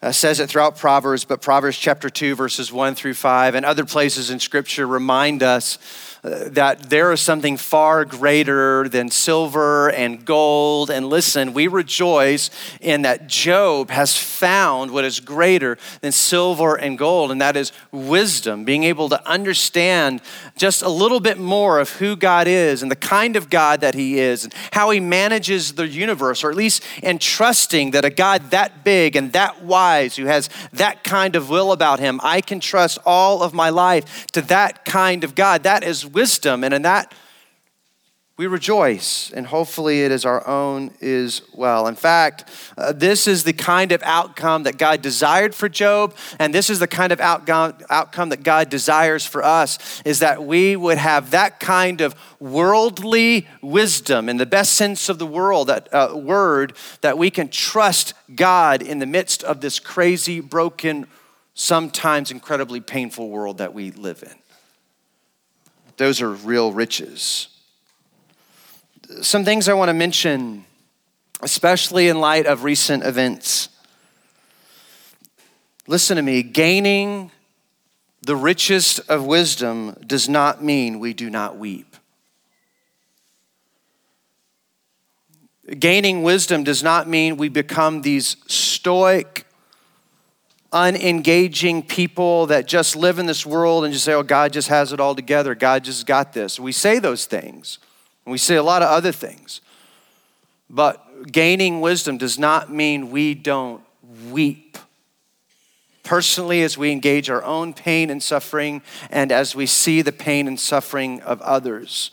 uh, 0.00 0.12
says 0.12 0.38
it 0.38 0.48
throughout 0.48 0.76
Proverbs, 0.76 1.24
but 1.24 1.42
Proverbs 1.42 1.76
chapter 1.76 2.08
2, 2.08 2.36
verses 2.36 2.70
1 2.70 2.94
through 2.94 3.14
5, 3.14 3.56
and 3.56 3.66
other 3.66 3.84
places 3.84 4.30
in 4.30 4.38
Scripture 4.38 4.86
remind 4.86 5.42
us 5.42 6.13
Uh, 6.24 6.48
that 6.48 6.88
there 6.88 7.12
is 7.12 7.20
something 7.20 7.54
far 7.58 8.06
greater 8.06 8.88
than 8.88 9.10
silver 9.10 9.90
and 9.90 10.24
gold. 10.24 10.88
And 10.88 11.10
listen, 11.10 11.52
we 11.52 11.66
rejoice 11.66 12.48
in 12.80 13.02
that 13.02 13.26
Job 13.26 13.90
has 13.90 14.16
found 14.16 14.90
what 14.90 15.04
is 15.04 15.20
greater 15.20 15.76
than 16.00 16.12
silver 16.12 16.76
and 16.76 16.96
gold, 16.96 17.30
and 17.30 17.42
that 17.42 17.58
is 17.58 17.72
wisdom, 17.92 18.64
being 18.64 18.84
able 18.84 19.10
to 19.10 19.28
understand 19.28 20.22
just 20.56 20.80
a 20.80 20.88
little 20.88 21.20
bit 21.20 21.36
more 21.36 21.78
of 21.78 21.90
who 21.90 22.16
God 22.16 22.46
is 22.46 22.82
and 22.82 22.90
the 22.90 22.96
kind 22.96 23.36
of 23.36 23.50
God 23.50 23.82
that 23.82 23.94
He 23.94 24.18
is 24.18 24.44
and 24.44 24.54
how 24.72 24.88
He 24.90 25.00
manages 25.00 25.74
the 25.74 25.86
universe, 25.86 26.42
or 26.42 26.48
at 26.48 26.56
least 26.56 26.82
in 27.02 27.18
trusting 27.18 27.90
that 27.90 28.06
a 28.06 28.10
God 28.10 28.50
that 28.50 28.82
big 28.82 29.14
and 29.14 29.32
that 29.34 29.62
wise, 29.62 30.16
who 30.16 30.24
has 30.24 30.48
that 30.72 31.04
kind 31.04 31.36
of 31.36 31.50
will 31.50 31.70
about 31.70 32.00
him. 32.00 32.18
I 32.22 32.40
can 32.40 32.60
trust 32.60 32.98
all 33.04 33.42
of 33.42 33.52
my 33.52 33.68
life 33.70 34.26
to 34.28 34.40
that 34.42 34.84
kind 34.84 35.24
of 35.24 35.34
God. 35.34 35.64
That 35.64 35.84
is 35.84 36.13
wisdom. 36.14 36.64
And 36.64 36.72
in 36.72 36.82
that, 36.82 37.12
we 38.36 38.48
rejoice, 38.48 39.30
and 39.30 39.46
hopefully 39.46 40.02
it 40.02 40.10
is 40.10 40.24
our 40.24 40.44
own 40.44 40.90
as 41.00 41.42
well. 41.54 41.86
In 41.86 41.94
fact, 41.94 42.50
uh, 42.76 42.92
this 42.92 43.28
is 43.28 43.44
the 43.44 43.52
kind 43.52 43.92
of 43.92 44.02
outcome 44.02 44.64
that 44.64 44.76
God 44.76 45.02
desired 45.02 45.54
for 45.54 45.68
Job, 45.68 46.16
and 46.40 46.52
this 46.52 46.68
is 46.68 46.80
the 46.80 46.88
kind 46.88 47.12
of 47.12 47.20
outcome, 47.20 47.74
outcome 47.90 48.30
that 48.30 48.42
God 48.42 48.70
desires 48.70 49.24
for 49.24 49.44
us, 49.44 50.02
is 50.04 50.18
that 50.18 50.44
we 50.44 50.74
would 50.74 50.98
have 50.98 51.30
that 51.30 51.60
kind 51.60 52.00
of 52.00 52.16
worldly 52.40 53.46
wisdom, 53.62 54.28
in 54.28 54.36
the 54.36 54.46
best 54.46 54.72
sense 54.72 55.08
of 55.08 55.20
the 55.20 55.26
world, 55.26 55.68
that 55.68 55.88
uh, 55.94 56.16
word, 56.16 56.72
that 57.02 57.16
we 57.16 57.30
can 57.30 57.48
trust 57.48 58.14
God 58.34 58.82
in 58.82 58.98
the 58.98 59.06
midst 59.06 59.44
of 59.44 59.60
this 59.60 59.78
crazy, 59.78 60.40
broken, 60.40 61.06
sometimes 61.54 62.32
incredibly 62.32 62.80
painful 62.80 63.30
world 63.30 63.58
that 63.58 63.74
we 63.74 63.92
live 63.92 64.24
in. 64.24 64.43
Those 65.96 66.20
are 66.20 66.30
real 66.30 66.72
riches 66.72 67.48
some 69.22 69.44
things 69.44 69.68
I 69.68 69.74
want 69.74 69.88
to 69.88 69.94
mention, 69.94 70.64
especially 71.40 72.08
in 72.08 72.20
light 72.20 72.46
of 72.46 72.64
recent 72.64 73.04
events. 73.04 73.68
Listen 75.86 76.16
to 76.16 76.22
me 76.22 76.42
gaining 76.42 77.30
the 78.22 78.36
richest 78.36 79.00
of 79.10 79.26
wisdom 79.26 79.94
does 80.06 80.28
not 80.28 80.64
mean 80.64 80.98
we 80.98 81.12
do 81.12 81.28
not 81.28 81.58
weep. 81.58 81.96
Gaining 85.78 86.22
wisdom 86.22 86.64
does 86.64 86.82
not 86.82 87.08
mean 87.08 87.36
we 87.36 87.48
become 87.48 88.02
these 88.02 88.36
stoic, 88.46 89.46
unengaging 90.74 91.84
people 91.84 92.46
that 92.46 92.66
just 92.66 92.96
live 92.96 93.20
in 93.20 93.26
this 93.26 93.46
world 93.46 93.84
and 93.84 93.92
just 93.92 94.04
say, 94.04 94.12
oh, 94.12 94.24
God 94.24 94.52
just 94.52 94.68
has 94.68 94.92
it 94.92 94.98
all 94.98 95.14
together. 95.14 95.54
God 95.54 95.84
just 95.84 96.04
got 96.04 96.32
this. 96.32 96.58
We 96.58 96.72
say 96.72 96.98
those 96.98 97.26
things. 97.26 97.78
And 98.26 98.32
we 98.32 98.38
say 98.38 98.56
a 98.56 98.62
lot 98.62 98.82
of 98.82 98.88
other 98.88 99.12
things. 99.12 99.60
But 100.68 101.30
gaining 101.30 101.80
wisdom 101.80 102.18
does 102.18 102.38
not 102.38 102.72
mean 102.72 103.12
we 103.12 103.34
don't 103.34 103.82
weep. 104.30 104.76
Personally, 106.02 106.62
as 106.62 106.76
we 106.76 106.90
engage 106.90 107.30
our 107.30 107.42
own 107.44 107.72
pain 107.72 108.10
and 108.10 108.22
suffering, 108.22 108.82
and 109.10 109.30
as 109.30 109.54
we 109.54 109.66
see 109.66 110.02
the 110.02 110.12
pain 110.12 110.48
and 110.48 110.58
suffering 110.58 111.22
of 111.22 111.40
others, 111.40 112.10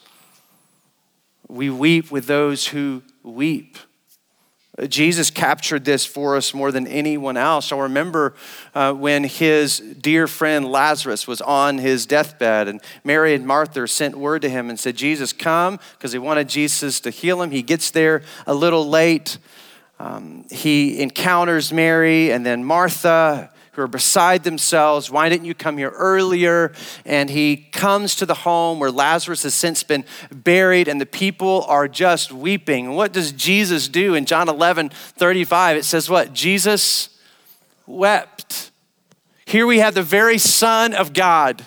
we 1.49 1.69
weep 1.69 2.11
with 2.11 2.27
those 2.27 2.67
who 2.67 3.01
weep. 3.23 3.77
Jesus 4.87 5.29
captured 5.29 5.83
this 5.83 6.05
for 6.05 6.37
us 6.37 6.53
more 6.53 6.71
than 6.71 6.87
anyone 6.87 7.35
else. 7.35 7.71
I 7.73 7.77
remember 7.77 8.33
uh, 8.73 8.93
when 8.93 9.25
his 9.25 9.79
dear 9.79 10.27
friend 10.27 10.65
Lazarus 10.65 11.27
was 11.27 11.41
on 11.41 11.77
his 11.77 12.05
deathbed, 12.05 12.69
and 12.69 12.81
Mary 13.03 13.35
and 13.35 13.45
Martha 13.45 13.85
sent 13.87 14.15
word 14.15 14.41
to 14.43 14.49
him 14.49 14.69
and 14.69 14.79
said, 14.79 14.95
Jesus, 14.95 15.33
come, 15.33 15.77
because 15.97 16.13
they 16.13 16.19
wanted 16.19 16.47
Jesus 16.47 17.01
to 17.01 17.09
heal 17.09 17.41
him. 17.41 17.51
He 17.51 17.61
gets 17.61 17.91
there 17.91 18.23
a 18.47 18.53
little 18.53 18.87
late. 18.87 19.37
Um, 19.99 20.45
he 20.49 21.01
encounters 21.01 21.73
Mary 21.73 22.31
and 22.31 22.45
then 22.45 22.63
Martha 22.63 23.51
who 23.71 23.81
are 23.81 23.87
beside 23.87 24.43
themselves. 24.43 25.09
Why 25.09 25.29
didn't 25.29 25.45
you 25.45 25.53
come 25.53 25.77
here 25.77 25.91
earlier? 25.91 26.73
And 27.05 27.29
he 27.29 27.55
comes 27.57 28.15
to 28.15 28.25
the 28.25 28.33
home 28.33 28.79
where 28.79 28.91
Lazarus 28.91 29.43
has 29.43 29.53
since 29.53 29.81
been 29.83 30.03
buried, 30.31 30.87
and 30.87 30.99
the 30.99 31.05
people 31.05 31.63
are 31.67 31.87
just 31.87 32.31
weeping. 32.31 32.91
What 32.91 33.13
does 33.13 33.31
Jesus 33.31 33.87
do 33.87 34.13
in 34.13 34.25
John 34.25 34.49
11 34.49 34.89
35? 34.89 35.77
It 35.77 35.85
says, 35.85 36.09
What? 36.09 36.33
Jesus 36.33 37.17
wept. 37.85 38.71
Here 39.45 39.65
we 39.65 39.79
have 39.79 39.93
the 39.93 40.03
very 40.03 40.37
Son 40.37 40.93
of 40.93 41.13
God 41.13 41.65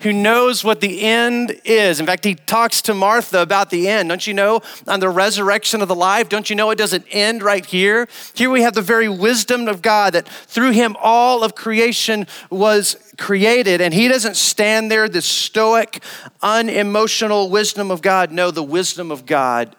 who 0.00 0.12
knows 0.12 0.64
what 0.64 0.80
the 0.80 1.02
end 1.02 1.60
is. 1.64 2.00
In 2.00 2.06
fact, 2.06 2.24
he 2.24 2.34
talks 2.34 2.82
to 2.82 2.94
Martha 2.94 3.40
about 3.40 3.70
the 3.70 3.88
end. 3.88 4.08
Don't 4.08 4.26
you 4.26 4.34
know 4.34 4.60
on 4.86 5.00
the 5.00 5.08
resurrection 5.08 5.82
of 5.82 5.88
the 5.88 5.94
life? 5.94 6.28
Don't 6.28 6.48
you 6.48 6.56
know 6.56 6.70
it 6.70 6.78
doesn't 6.78 7.06
end 7.10 7.42
right 7.42 7.64
here? 7.64 8.08
Here 8.34 8.50
we 8.50 8.62
have 8.62 8.74
the 8.74 8.82
very 8.82 9.08
wisdom 9.08 9.68
of 9.68 9.82
God 9.82 10.14
that 10.14 10.28
through 10.28 10.72
him 10.72 10.96
all 11.00 11.44
of 11.44 11.54
creation 11.54 12.26
was 12.50 12.96
created. 13.18 13.80
And 13.80 13.94
he 13.94 14.08
doesn't 14.08 14.36
stand 14.36 14.90
there, 14.90 15.08
the 15.08 15.22
stoic, 15.22 16.02
unemotional 16.42 17.50
wisdom 17.50 17.90
of 17.90 18.02
God. 18.02 18.32
No, 18.32 18.50
the 18.50 18.62
wisdom 18.62 19.10
of 19.10 19.26
God 19.26 19.76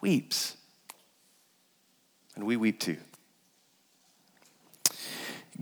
weeps. 0.00 0.56
And 2.34 2.44
we 2.44 2.56
weep 2.56 2.78
too. 2.78 2.98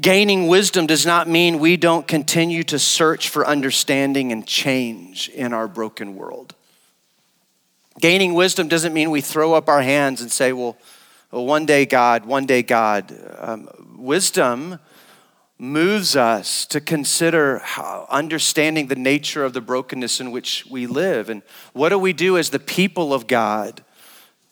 Gaining 0.00 0.48
wisdom 0.48 0.86
does 0.86 1.06
not 1.06 1.28
mean 1.28 1.60
we 1.60 1.76
don't 1.76 2.08
continue 2.08 2.64
to 2.64 2.78
search 2.78 3.28
for 3.28 3.46
understanding 3.46 4.32
and 4.32 4.44
change 4.44 5.28
in 5.28 5.52
our 5.52 5.68
broken 5.68 6.16
world. 6.16 6.54
Gaining 8.00 8.34
wisdom 8.34 8.66
doesn't 8.66 8.92
mean 8.92 9.10
we 9.10 9.20
throw 9.20 9.54
up 9.54 9.68
our 9.68 9.82
hands 9.82 10.20
and 10.20 10.32
say, 10.32 10.52
well, 10.52 10.76
one 11.30 11.64
day 11.64 11.86
God, 11.86 12.26
one 12.26 12.44
day 12.44 12.62
God. 12.62 13.14
Um, 13.38 13.68
wisdom 13.96 14.80
moves 15.58 16.16
us 16.16 16.66
to 16.66 16.80
consider 16.80 17.58
how, 17.60 18.06
understanding 18.10 18.88
the 18.88 18.96
nature 18.96 19.44
of 19.44 19.52
the 19.52 19.60
brokenness 19.60 20.20
in 20.20 20.32
which 20.32 20.66
we 20.66 20.88
live. 20.88 21.30
And 21.30 21.42
what 21.72 21.90
do 21.90 21.98
we 21.98 22.12
do 22.12 22.36
as 22.36 22.50
the 22.50 22.58
people 22.58 23.14
of 23.14 23.28
God 23.28 23.84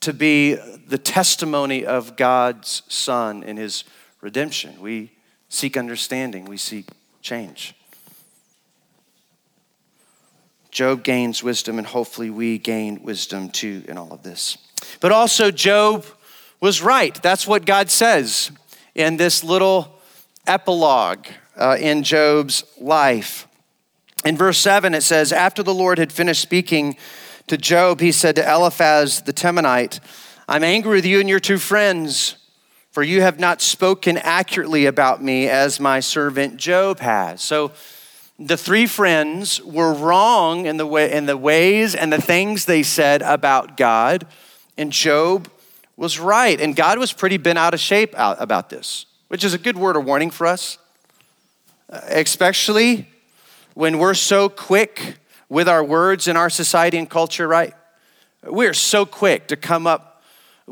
to 0.00 0.12
be 0.12 0.54
the 0.54 0.98
testimony 0.98 1.84
of 1.84 2.14
God's 2.16 2.82
Son 2.86 3.42
in 3.42 3.56
His 3.56 3.82
redemption? 4.20 4.80
We 4.80 5.10
seek 5.52 5.76
understanding, 5.76 6.46
we 6.46 6.56
seek 6.56 6.86
change. 7.20 7.74
Job 10.70 11.04
gains 11.04 11.42
wisdom, 11.42 11.76
and 11.76 11.86
hopefully 11.86 12.30
we 12.30 12.56
gain 12.56 13.02
wisdom 13.02 13.50
too 13.50 13.84
in 13.86 13.98
all 13.98 14.10
of 14.12 14.22
this. 14.22 14.56
But 15.00 15.12
also, 15.12 15.50
Job 15.50 16.06
was 16.58 16.80
right. 16.80 17.14
That's 17.22 17.46
what 17.46 17.66
God 17.66 17.90
says 17.90 18.50
in 18.94 19.18
this 19.18 19.44
little 19.44 20.00
epilogue 20.46 21.26
uh, 21.56 21.76
in 21.78 22.02
Job's 22.02 22.64
life. 22.80 23.46
In 24.24 24.38
verse 24.38 24.58
7, 24.58 24.94
it 24.94 25.02
says, 25.02 25.32
After 25.32 25.62
the 25.62 25.74
Lord 25.74 25.98
had 25.98 26.12
finished 26.12 26.40
speaking 26.40 26.96
to 27.48 27.58
Job, 27.58 28.00
he 28.00 28.10
said 28.10 28.36
to 28.36 28.50
Eliphaz 28.50 29.20
the 29.22 29.34
Temanite, 29.34 30.00
I'm 30.48 30.64
angry 30.64 30.96
with 30.96 31.04
you 31.06 31.20
and 31.20 31.28
your 31.28 31.40
two 31.40 31.58
friends 31.58 32.36
for 32.92 33.02
you 33.02 33.22
have 33.22 33.40
not 33.40 33.62
spoken 33.62 34.18
accurately 34.18 34.84
about 34.84 35.22
me 35.22 35.48
as 35.48 35.80
my 35.80 35.98
servant 35.98 36.58
Job 36.58 37.00
has. 37.00 37.42
So 37.42 37.72
the 38.38 38.56
three 38.56 38.86
friends 38.86 39.62
were 39.62 39.94
wrong 39.94 40.66
in 40.66 40.76
the, 40.76 40.86
way, 40.86 41.10
in 41.10 41.24
the 41.24 41.36
ways 41.36 41.94
and 41.94 42.12
the 42.12 42.20
things 42.20 42.66
they 42.66 42.82
said 42.82 43.22
about 43.22 43.78
God, 43.78 44.26
and 44.76 44.92
Job 44.92 45.50
was 45.96 46.18
right. 46.18 46.60
And 46.60 46.76
God 46.76 46.98
was 46.98 47.12
pretty 47.12 47.38
bent 47.38 47.58
out 47.58 47.72
of 47.72 47.80
shape 47.80 48.14
out 48.14 48.36
about 48.40 48.68
this, 48.68 49.06
which 49.28 49.42
is 49.42 49.54
a 49.54 49.58
good 49.58 49.78
word 49.78 49.96
of 49.96 50.04
warning 50.04 50.30
for 50.30 50.46
us, 50.46 50.76
uh, 51.88 52.00
especially 52.08 53.08
when 53.74 53.98
we're 53.98 54.14
so 54.14 54.50
quick 54.50 55.16
with 55.48 55.66
our 55.68 55.82
words 55.82 56.28
in 56.28 56.36
our 56.36 56.50
society 56.50 56.98
and 56.98 57.08
culture, 57.08 57.48
right? 57.48 57.72
We're 58.44 58.74
so 58.74 59.06
quick 59.06 59.46
to 59.48 59.56
come 59.56 59.86
up 59.86 60.11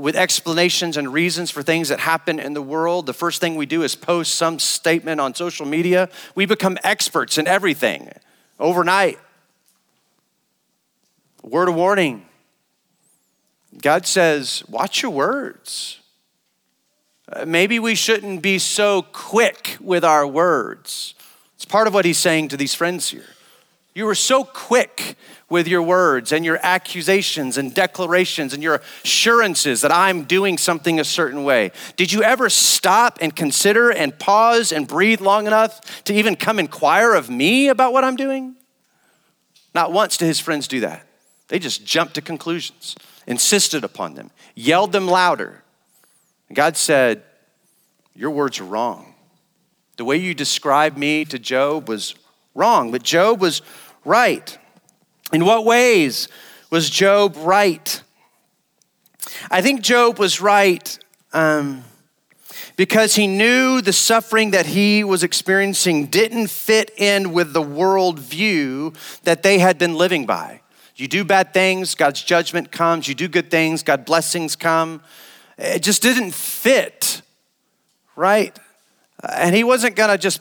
with 0.00 0.16
explanations 0.16 0.96
and 0.96 1.12
reasons 1.12 1.50
for 1.50 1.62
things 1.62 1.88
that 1.90 2.00
happen 2.00 2.38
in 2.38 2.54
the 2.54 2.62
world. 2.62 3.06
The 3.06 3.12
first 3.12 3.40
thing 3.40 3.56
we 3.56 3.66
do 3.66 3.82
is 3.82 3.94
post 3.94 4.34
some 4.34 4.58
statement 4.58 5.20
on 5.20 5.34
social 5.34 5.66
media. 5.66 6.08
We 6.34 6.46
become 6.46 6.78
experts 6.82 7.38
in 7.38 7.46
everything 7.46 8.10
overnight. 8.58 9.18
Word 11.42 11.68
of 11.68 11.74
warning 11.74 12.26
God 13.80 14.06
says, 14.06 14.64
watch 14.68 15.02
your 15.02 15.12
words. 15.12 16.00
Uh, 17.32 17.46
maybe 17.46 17.78
we 17.78 17.94
shouldn't 17.94 18.42
be 18.42 18.58
so 18.58 19.02
quick 19.12 19.76
with 19.80 20.04
our 20.04 20.26
words. 20.26 21.14
It's 21.54 21.64
part 21.64 21.86
of 21.86 21.94
what 21.94 22.04
he's 22.04 22.18
saying 22.18 22.48
to 22.48 22.56
these 22.56 22.74
friends 22.74 23.10
here. 23.10 23.28
You 23.94 24.06
were 24.06 24.14
so 24.14 24.44
quick 24.44 25.16
with 25.50 25.66
your 25.68 25.82
words 25.82 26.32
and 26.32 26.44
your 26.44 26.58
accusations 26.62 27.58
and 27.58 27.74
declarations 27.74 28.54
and 28.54 28.62
your 28.62 28.80
assurances 29.04 29.82
that 29.82 29.92
I'm 29.92 30.24
doing 30.24 30.56
something 30.56 30.98
a 30.98 31.04
certain 31.04 31.44
way. 31.44 31.72
Did 31.96 32.12
you 32.12 32.22
ever 32.22 32.48
stop 32.48 33.18
and 33.20 33.34
consider 33.34 33.90
and 33.90 34.16
pause 34.18 34.72
and 34.72 34.88
breathe 34.88 35.20
long 35.20 35.46
enough 35.46 36.04
to 36.04 36.14
even 36.14 36.36
come 36.36 36.58
inquire 36.58 37.12
of 37.14 37.28
me 37.28 37.68
about 37.68 37.92
what 37.92 38.04
I'm 38.04 38.16
doing? 38.16 38.54
Not 39.74 39.92
once 39.92 40.16
did 40.16 40.26
his 40.26 40.40
friends 40.40 40.68
do 40.68 40.80
that. 40.80 41.06
They 41.48 41.58
just 41.58 41.84
jumped 41.84 42.14
to 42.14 42.22
conclusions, 42.22 42.94
insisted 43.26 43.82
upon 43.82 44.14
them, 44.14 44.30
yelled 44.54 44.92
them 44.92 45.08
louder. 45.08 45.64
And 46.48 46.54
God 46.54 46.76
said, 46.76 47.24
Your 48.14 48.30
words 48.30 48.60
are 48.60 48.64
wrong. 48.64 49.14
The 49.96 50.04
way 50.04 50.16
you 50.16 50.32
described 50.32 50.96
me 50.96 51.24
to 51.26 51.38
Job 51.40 51.88
was 51.88 52.14
wrong, 52.54 52.92
but 52.92 53.02
Job 53.02 53.40
was 53.40 53.62
right. 54.04 54.56
In 55.32 55.44
what 55.44 55.64
ways 55.64 56.28
was 56.70 56.90
Job 56.90 57.36
right? 57.38 58.02
I 59.50 59.62
think 59.62 59.80
Job 59.82 60.18
was 60.18 60.40
right 60.40 60.98
um, 61.32 61.84
because 62.76 63.14
he 63.14 63.26
knew 63.26 63.80
the 63.80 63.92
suffering 63.92 64.50
that 64.50 64.66
he 64.66 65.04
was 65.04 65.22
experiencing 65.22 66.06
didn't 66.06 66.48
fit 66.48 66.90
in 66.96 67.32
with 67.32 67.52
the 67.52 67.62
world 67.62 68.18
view 68.18 68.92
that 69.22 69.42
they 69.42 69.58
had 69.58 69.78
been 69.78 69.94
living 69.94 70.26
by. 70.26 70.60
You 70.96 71.08
do 71.08 71.24
bad 71.24 71.54
things, 71.54 71.94
God's 71.94 72.22
judgment 72.22 72.72
comes. 72.72 73.08
You 73.08 73.14
do 73.14 73.28
good 73.28 73.50
things, 73.50 73.82
God's 73.82 74.04
blessings 74.04 74.56
come. 74.56 75.00
It 75.56 75.82
just 75.82 76.02
didn't 76.02 76.32
fit, 76.32 77.22
right? 78.16 78.58
And 79.22 79.54
he 79.54 79.64
wasn't 79.64 79.96
gonna 79.96 80.18
just 80.18 80.40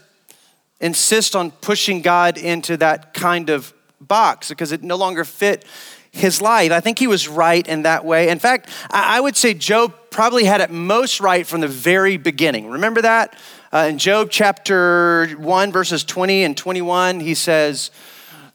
insist 0.81 1.35
on 1.35 1.51
pushing 1.51 2.01
God 2.01 2.37
into 2.37 2.77
that 2.77 3.13
kind 3.13 3.49
of 3.49 3.73
box 4.09 4.49
because 4.49 4.73
it 4.73 4.83
no 4.83 4.97
longer 4.97 5.23
fit 5.23 5.63
his 6.11 6.41
life. 6.41 6.71
I 6.71 6.81
think 6.81 6.99
he 6.99 7.07
was 7.07 7.27
right 7.27 7.65
in 7.65 7.83
that 7.83 8.03
way. 8.03 8.29
In 8.29 8.39
fact, 8.39 8.69
I 8.89 9.21
would 9.21 9.37
say 9.37 9.53
Job 9.53 9.93
probably 10.09 10.43
had 10.43 10.59
it 10.59 10.69
most 10.69 11.21
right 11.21 11.45
from 11.45 11.61
the 11.61 11.67
very 11.67 12.17
beginning. 12.17 12.69
Remember 12.69 13.01
that? 13.01 13.37
Uh, 13.71 13.87
in 13.89 13.99
Job 13.99 14.29
chapter 14.31 15.27
1, 15.37 15.71
verses 15.71 16.03
20 16.03 16.43
and 16.43 16.57
21, 16.57 17.19
he 17.19 17.35
says, 17.35 17.91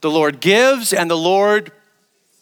The 0.01 0.11
Lord 0.11 0.41
gives 0.41 0.93
and 0.93 1.09
the 1.09 1.17
Lord 1.17 1.71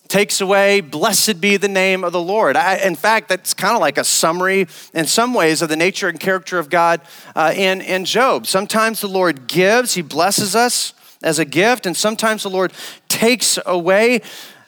takes 0.09 0.41
away. 0.41 0.81
Blessed 0.81 1.41
be 1.41 1.59
the 1.59 1.69
name 1.69 2.05
of 2.05 2.13
the 2.13 2.21
Lord. 2.21 2.57
I, 2.57 2.77
in 2.77 2.97
fact, 2.97 3.29
that's 3.29 3.53
kind 3.53 3.75
of 3.75 3.81
like 3.81 3.99
a 3.99 4.05
summary 4.05 4.67
in 4.95 5.07
some 5.07 5.35
ways 5.35 5.61
of 5.61 5.69
the 5.69 5.77
nature 5.77 6.09
and 6.09 6.19
character 6.19 6.59
of 6.59 6.71
God 6.71 7.03
uh, 7.37 7.53
in, 7.55 7.83
in 7.83 8.07
Job. 8.07 8.47
Sometimes 8.47 9.03
the 9.03 9.09
Lord 9.09 9.47
gives, 9.47 9.93
he 9.93 10.03
blesses 10.03 10.57
us 10.57 10.95
as 11.23 11.39
a 11.39 11.45
gift, 11.45 11.87
and 11.87 11.97
sometimes 11.97 12.43
the 12.43 12.51
Lord 12.51 12.73
takes 13.09 13.59
away. 13.65 14.21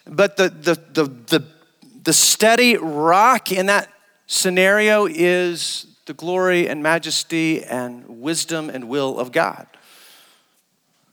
But 0.06 0.36
the, 0.36 0.48
the, 0.48 0.74
the, 0.92 1.04
the, 1.04 1.44
the 2.02 2.12
steady 2.12 2.76
rock 2.76 3.50
in 3.50 3.66
that 3.66 3.88
scenario 4.26 5.06
is 5.06 5.86
the 6.06 6.14
glory 6.14 6.68
and 6.68 6.82
majesty 6.82 7.64
and 7.64 8.20
wisdom 8.20 8.70
and 8.70 8.88
will 8.88 9.18
of 9.18 9.32
God. 9.32 9.66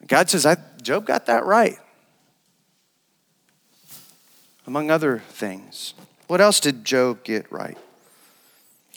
God 0.07 0.29
says, 0.29 0.45
I, 0.45 0.57
Job 0.81 1.05
got 1.05 1.27
that 1.27 1.45
right, 1.45 1.77
among 4.67 4.91
other 4.91 5.19
things. 5.29 5.93
What 6.27 6.41
else 6.41 6.59
did 6.59 6.83
Job 6.83 7.23
get 7.23 7.49
right? 7.51 7.77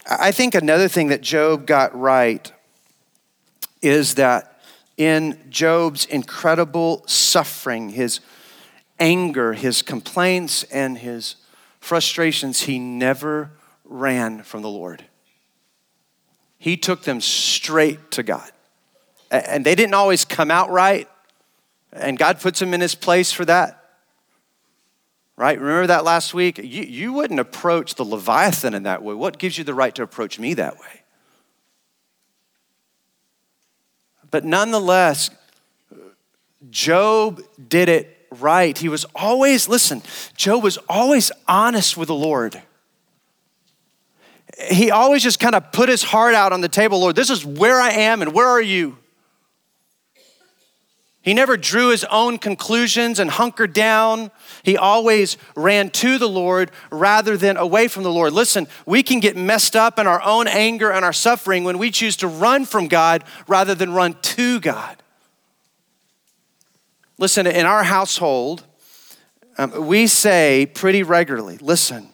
I 0.08 0.32
think 0.32 0.54
another 0.54 0.88
thing 0.88 1.08
that 1.08 1.20
Job 1.20 1.66
got 1.66 1.98
right 1.98 2.50
is 3.80 4.14
that 4.16 4.53
in 4.96 5.38
Job's 5.50 6.04
incredible 6.06 7.04
suffering, 7.06 7.90
his 7.90 8.20
anger, 8.98 9.52
his 9.52 9.82
complaints, 9.82 10.62
and 10.64 10.98
his 10.98 11.36
frustrations, 11.80 12.62
he 12.62 12.78
never 12.78 13.50
ran 13.84 14.42
from 14.42 14.62
the 14.62 14.70
Lord. 14.70 15.04
He 16.58 16.76
took 16.76 17.02
them 17.02 17.20
straight 17.20 18.10
to 18.12 18.22
God. 18.22 18.50
And 19.30 19.66
they 19.66 19.74
didn't 19.74 19.94
always 19.94 20.24
come 20.24 20.50
out 20.50 20.70
right, 20.70 21.08
and 21.92 22.16
God 22.16 22.40
puts 22.40 22.62
him 22.62 22.72
in 22.72 22.80
his 22.80 22.94
place 22.94 23.32
for 23.32 23.44
that. 23.44 23.80
Right? 25.36 25.58
Remember 25.58 25.88
that 25.88 26.04
last 26.04 26.32
week? 26.32 26.58
You, 26.58 26.64
you 26.82 27.12
wouldn't 27.12 27.40
approach 27.40 27.96
the 27.96 28.04
Leviathan 28.04 28.72
in 28.72 28.84
that 28.84 29.02
way. 29.02 29.14
What 29.14 29.38
gives 29.38 29.58
you 29.58 29.64
the 29.64 29.74
right 29.74 29.94
to 29.96 30.02
approach 30.02 30.38
me 30.38 30.54
that 30.54 30.78
way? 30.78 31.03
But 34.34 34.44
nonetheless, 34.44 35.30
Job 36.68 37.40
did 37.68 37.88
it 37.88 38.26
right. 38.40 38.76
He 38.76 38.88
was 38.88 39.06
always, 39.14 39.68
listen, 39.68 40.02
Job 40.36 40.64
was 40.64 40.76
always 40.88 41.30
honest 41.46 41.96
with 41.96 42.08
the 42.08 42.16
Lord. 42.16 42.60
He 44.72 44.90
always 44.90 45.22
just 45.22 45.38
kind 45.38 45.54
of 45.54 45.70
put 45.70 45.88
his 45.88 46.02
heart 46.02 46.34
out 46.34 46.52
on 46.52 46.62
the 46.62 46.68
table 46.68 46.98
Lord, 46.98 47.14
this 47.14 47.30
is 47.30 47.46
where 47.46 47.80
I 47.80 47.90
am 47.90 48.22
and 48.22 48.32
where 48.32 48.48
are 48.48 48.60
you? 48.60 48.98
He 51.24 51.32
never 51.32 51.56
drew 51.56 51.88
his 51.88 52.04
own 52.04 52.36
conclusions 52.36 53.18
and 53.18 53.30
hunkered 53.30 53.72
down. 53.72 54.30
He 54.62 54.76
always 54.76 55.38
ran 55.56 55.88
to 55.90 56.18
the 56.18 56.28
Lord 56.28 56.70
rather 56.90 57.38
than 57.38 57.56
away 57.56 57.88
from 57.88 58.02
the 58.02 58.12
Lord. 58.12 58.34
Listen, 58.34 58.68
we 58.84 59.02
can 59.02 59.20
get 59.20 59.34
messed 59.34 59.74
up 59.74 59.98
in 59.98 60.06
our 60.06 60.20
own 60.20 60.46
anger 60.46 60.92
and 60.92 61.02
our 61.02 61.14
suffering 61.14 61.64
when 61.64 61.78
we 61.78 61.90
choose 61.90 62.16
to 62.16 62.28
run 62.28 62.66
from 62.66 62.88
God 62.88 63.24
rather 63.48 63.74
than 63.74 63.94
run 63.94 64.18
to 64.20 64.60
God. 64.60 65.02
Listen, 67.16 67.46
in 67.46 67.64
our 67.64 67.84
household, 67.84 68.64
um, 69.56 69.86
we 69.86 70.06
say 70.06 70.66
pretty 70.74 71.02
regularly 71.02 71.56
listen, 71.56 72.10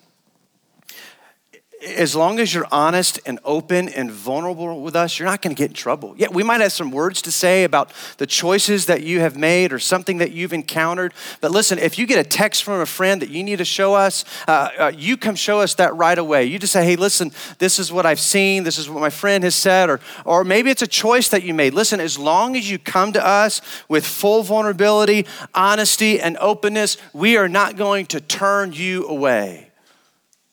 as 1.82 2.14
long 2.14 2.38
as 2.38 2.52
you're 2.52 2.66
honest 2.70 3.18
and 3.24 3.38
open 3.44 3.88
and 3.88 4.10
vulnerable 4.10 4.82
with 4.82 4.94
us, 4.94 5.18
you're 5.18 5.28
not 5.28 5.40
going 5.40 5.54
to 5.54 5.58
get 5.58 5.70
in 5.70 5.74
trouble. 5.74 6.14
Yeah, 6.16 6.28
we 6.30 6.42
might 6.42 6.60
have 6.60 6.72
some 6.72 6.90
words 6.90 7.22
to 7.22 7.32
say 7.32 7.64
about 7.64 7.92
the 8.18 8.26
choices 8.26 8.86
that 8.86 9.02
you 9.02 9.20
have 9.20 9.36
made 9.36 9.72
or 9.72 9.78
something 9.78 10.18
that 10.18 10.32
you've 10.32 10.52
encountered. 10.52 11.14
But 11.40 11.52
listen, 11.52 11.78
if 11.78 11.98
you 11.98 12.06
get 12.06 12.18
a 12.18 12.28
text 12.28 12.64
from 12.64 12.80
a 12.80 12.86
friend 12.86 13.22
that 13.22 13.30
you 13.30 13.42
need 13.42 13.58
to 13.58 13.64
show 13.64 13.94
us, 13.94 14.24
uh, 14.46 14.68
uh, 14.78 14.92
you 14.94 15.16
come 15.16 15.34
show 15.34 15.60
us 15.60 15.74
that 15.76 15.94
right 15.94 16.18
away. 16.18 16.44
You 16.44 16.58
just 16.58 16.72
say, 16.72 16.84
hey, 16.84 16.96
listen, 16.96 17.32
this 17.58 17.78
is 17.78 17.90
what 17.90 18.04
I've 18.04 18.20
seen, 18.20 18.62
this 18.62 18.76
is 18.76 18.90
what 18.90 19.00
my 19.00 19.10
friend 19.10 19.42
has 19.44 19.54
said, 19.54 19.88
or, 19.88 20.00
or 20.26 20.44
maybe 20.44 20.70
it's 20.70 20.82
a 20.82 20.86
choice 20.86 21.28
that 21.28 21.44
you 21.44 21.54
made. 21.54 21.72
Listen, 21.72 21.98
as 21.98 22.18
long 22.18 22.56
as 22.56 22.70
you 22.70 22.78
come 22.78 23.12
to 23.12 23.26
us 23.26 23.62
with 23.88 24.04
full 24.04 24.42
vulnerability, 24.42 25.26
honesty, 25.54 26.20
and 26.20 26.36
openness, 26.38 26.98
we 27.14 27.38
are 27.38 27.48
not 27.48 27.76
going 27.76 28.04
to 28.06 28.20
turn 28.20 28.72
you 28.72 29.06
away. 29.06 29.69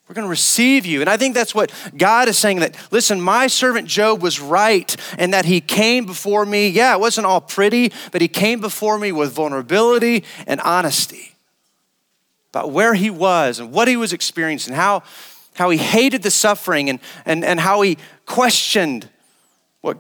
We're 0.08 0.16
going 0.16 0.26
to 0.26 0.30
receive 0.30 0.86
you. 0.86 1.02
And 1.02 1.10
I 1.10 1.18
think 1.18 1.34
that's 1.34 1.54
what 1.54 1.72
God 1.98 2.30
is 2.30 2.38
saying 2.38 2.60
that, 2.60 2.78
listen, 2.92 3.20
my 3.20 3.48
servant 3.48 3.88
Job 3.90 4.22
was 4.22 4.40
right 4.40 4.96
and 5.18 5.34
that 5.34 5.46
he 5.46 5.60
came 5.60 6.06
before 6.06 6.46
me. 6.46 6.70
Yeah, 6.70 6.94
it 6.94 7.00
wasn't 7.00 7.28
all 7.28 7.42
pretty, 7.42 7.92
but 8.12 8.22
he 8.22 8.30
came 8.30 8.62
before 8.62 8.98
me 8.98 9.12
with 9.12 9.34
vulnerability 9.34 10.24
and 10.46 10.62
honesty 10.62 11.34
about 12.52 12.72
where 12.72 12.94
he 12.94 13.10
was 13.10 13.60
and 13.60 13.74
what 13.74 13.90
he 13.90 13.98
was 13.98 14.14
experiencing, 14.14 14.74
how, 14.74 15.04
how 15.56 15.70
he 15.70 15.78
hated 15.78 16.24
the 16.24 16.32
suffering 16.32 16.90
and, 16.90 17.00
and, 17.26 17.44
and 17.44 17.60
how 17.60 17.82
he 17.82 17.98
questioned 18.26 19.10
what 19.82 19.98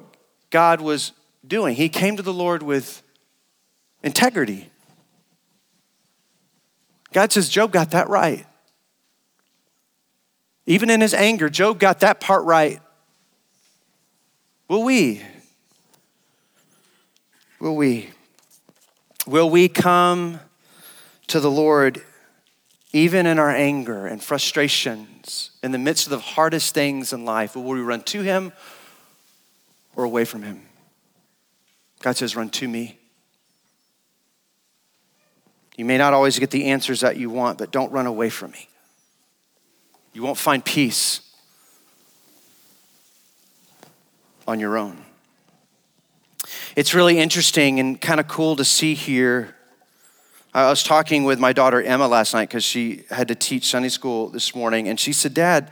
God 0.51 0.79
was 0.79 1.11
doing. 1.45 1.75
He 1.75 1.89
came 1.89 2.15
to 2.15 2.23
the 2.23 2.33
Lord 2.33 2.63
with 2.63 3.03
integrity. 4.03 4.69
God 7.11 7.33
says, 7.33 7.49
Job 7.49 7.73
got 7.73 7.91
that 7.91 8.07
right. 8.07 8.45
Even 10.67 10.89
in 10.89 10.99
his 10.99 11.13
anger, 11.13 11.49
Job 11.49 11.79
got 11.79 12.01
that 12.01 12.19
part 12.19 12.43
right. 12.43 12.81
Will 14.67 14.83
we? 14.83 15.21
Will 17.59 17.75
we? 17.75 18.09
Will 19.25 19.49
we 19.49 19.69
come 19.69 20.41
to 21.27 21.39
the 21.39 21.49
Lord 21.49 22.01
even 22.91 23.25
in 23.25 23.39
our 23.39 23.49
anger 23.49 24.07
and 24.07 24.21
frustrations, 24.21 25.51
in 25.63 25.71
the 25.71 25.77
midst 25.77 26.05
of 26.05 26.11
the 26.11 26.19
hardest 26.19 26.73
things 26.73 27.13
in 27.13 27.25
life? 27.25 27.55
Will 27.55 27.63
we 27.63 27.79
run 27.79 28.01
to 28.01 28.21
Him 28.21 28.51
or 29.95 30.03
away 30.03 30.25
from 30.25 30.43
Him? 30.43 30.61
God 32.01 32.17
says, 32.17 32.35
Run 32.35 32.49
to 32.49 32.67
me. 32.67 32.97
You 35.77 35.85
may 35.85 35.97
not 35.97 36.13
always 36.13 36.39
get 36.39 36.51
the 36.51 36.65
answers 36.65 37.01
that 37.01 37.17
you 37.17 37.29
want, 37.29 37.57
but 37.57 37.71
don't 37.71 37.91
run 37.91 38.07
away 38.07 38.29
from 38.29 38.51
me. 38.51 38.67
You 40.17 40.23
won't 40.23 40.39
find 40.39 40.65
peace 40.65 41.21
on 44.47 44.59
your 44.59 44.75
own. 44.75 45.05
It's 46.75 46.95
really 46.95 47.19
interesting 47.19 47.79
and 47.79 48.01
kind 48.01 48.19
of 48.19 48.27
cool 48.27 48.55
to 48.55 48.65
see 48.65 48.95
here. 48.95 49.55
I 50.55 50.71
was 50.71 50.81
talking 50.81 51.23
with 51.23 51.37
my 51.37 51.53
daughter 51.53 51.83
Emma 51.83 52.07
last 52.07 52.33
night 52.33 52.49
because 52.49 52.63
she 52.63 53.03
had 53.11 53.27
to 53.27 53.35
teach 53.35 53.67
Sunday 53.67 53.89
school 53.89 54.29
this 54.29 54.55
morning, 54.55 54.87
and 54.87 54.99
she 54.99 55.13
said, 55.13 55.35
Dad, 55.35 55.69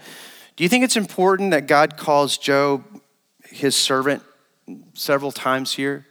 do 0.55 0.63
you 0.63 0.69
think 0.69 0.83
it's 0.83 0.95
important 0.95 1.49
that 1.49 1.65
God 1.65 1.97
calls 1.97 2.37
Job 2.37 2.83
his 3.49 3.75
servant 3.75 4.21
several 4.93 5.31
times 5.31 5.73
here? 5.73 6.05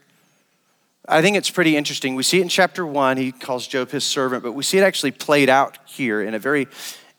I 1.06 1.22
think 1.22 1.36
it's 1.36 1.50
pretty 1.50 1.76
interesting. 1.76 2.16
We 2.16 2.24
see 2.24 2.40
it 2.40 2.42
in 2.42 2.48
chapter 2.48 2.84
one, 2.84 3.16
he 3.16 3.30
calls 3.30 3.68
Job 3.68 3.92
his 3.92 4.02
servant, 4.02 4.42
but 4.42 4.54
we 4.54 4.64
see 4.64 4.78
it 4.78 4.82
actually 4.82 5.12
played 5.12 5.48
out 5.48 5.78
here 5.86 6.20
in 6.20 6.34
a 6.34 6.40
very 6.40 6.66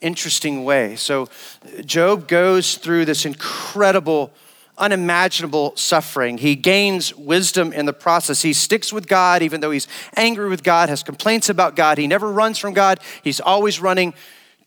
interesting 0.06 0.64
way. 0.64 0.96
So, 0.96 1.28
Job 1.86 2.28
goes 2.28 2.76
through 2.76 3.06
this 3.06 3.26
incredible, 3.26 4.32
unimaginable 4.78 5.76
suffering. 5.76 6.38
He 6.38 6.56
gains 6.56 7.16
wisdom 7.16 7.74
in 7.74 7.86
the 7.86 7.94
process. 7.94 8.42
He 8.44 8.54
sticks 8.54 8.94
with 8.94 9.08
God, 9.08 9.42
even 9.42 9.62
though 9.62 9.72
he's 9.72 9.88
angry 10.16 10.48
with 10.48 10.64
God, 10.64 10.90
has 10.90 11.02
complaints 11.02 11.50
about 11.50 11.76
God. 11.76 11.98
He 11.98 12.08
never 12.08 12.32
runs 12.32 12.60
from 12.60 12.74
God, 12.74 13.00
he's 13.24 13.40
always 13.40 13.80
running 13.82 14.14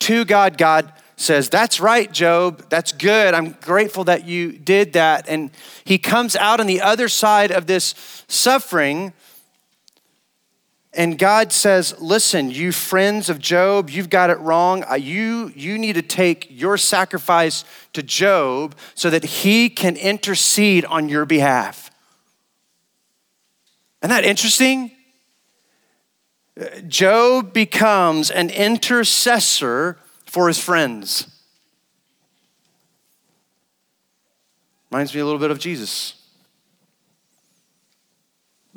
to 0.01 0.25
God. 0.25 0.59
God 0.59 0.93
says, 1.17 1.49
That's 1.49 1.81
right, 1.81 2.11
Job. 2.11 2.65
That's 2.69 2.93
good. 2.93 3.35
I'm 3.35 3.53
grateful 3.61 4.05
that 4.05 4.27
you 4.27 4.53
did 4.53 4.95
that. 4.95 5.29
And 5.29 5.51
he 5.85 5.99
comes 5.99 6.37
out 6.37 6.61
on 6.61 6.67
the 6.67 6.81
other 6.81 7.09
side 7.09 7.51
of 7.51 7.67
this 7.67 7.95
suffering 8.29 9.13
And 10.99 11.17
God 11.17 11.53
says, 11.53 11.95
Listen, 12.01 12.51
you 12.51 12.73
friends 12.73 13.31
of 13.31 13.39
Job, 13.39 13.89
you've 13.89 14.11
got 14.11 14.31
it 14.31 14.39
wrong. 14.41 14.83
Uh, 14.83 14.95
you, 14.95 15.53
you 15.55 15.79
need 15.79 15.93
to 15.93 16.03
take 16.03 16.49
your 16.51 16.77
sacrifice 16.77 17.65
to 17.93 18.03
Job 18.03 18.75
so 18.97 19.09
that 19.09 19.25
he 19.25 19.71
can 19.71 19.97
intercede 19.97 20.85
on 20.85 21.09
your 21.09 21.25
behalf. 21.25 21.93
Isn't 24.03 24.11
that 24.11 24.25
interesting? 24.25 24.91
Job 26.89 27.53
becomes 27.53 28.33
an 28.33 28.51
intercessor 28.51 29.99
for 30.27 30.49
his 30.49 30.59
friends. 30.59 31.29
Reminds 34.91 35.15
me 35.15 35.21
a 35.21 35.25
little 35.25 35.39
bit 35.39 35.53
of 35.53 35.61
Jesus. 35.61 36.18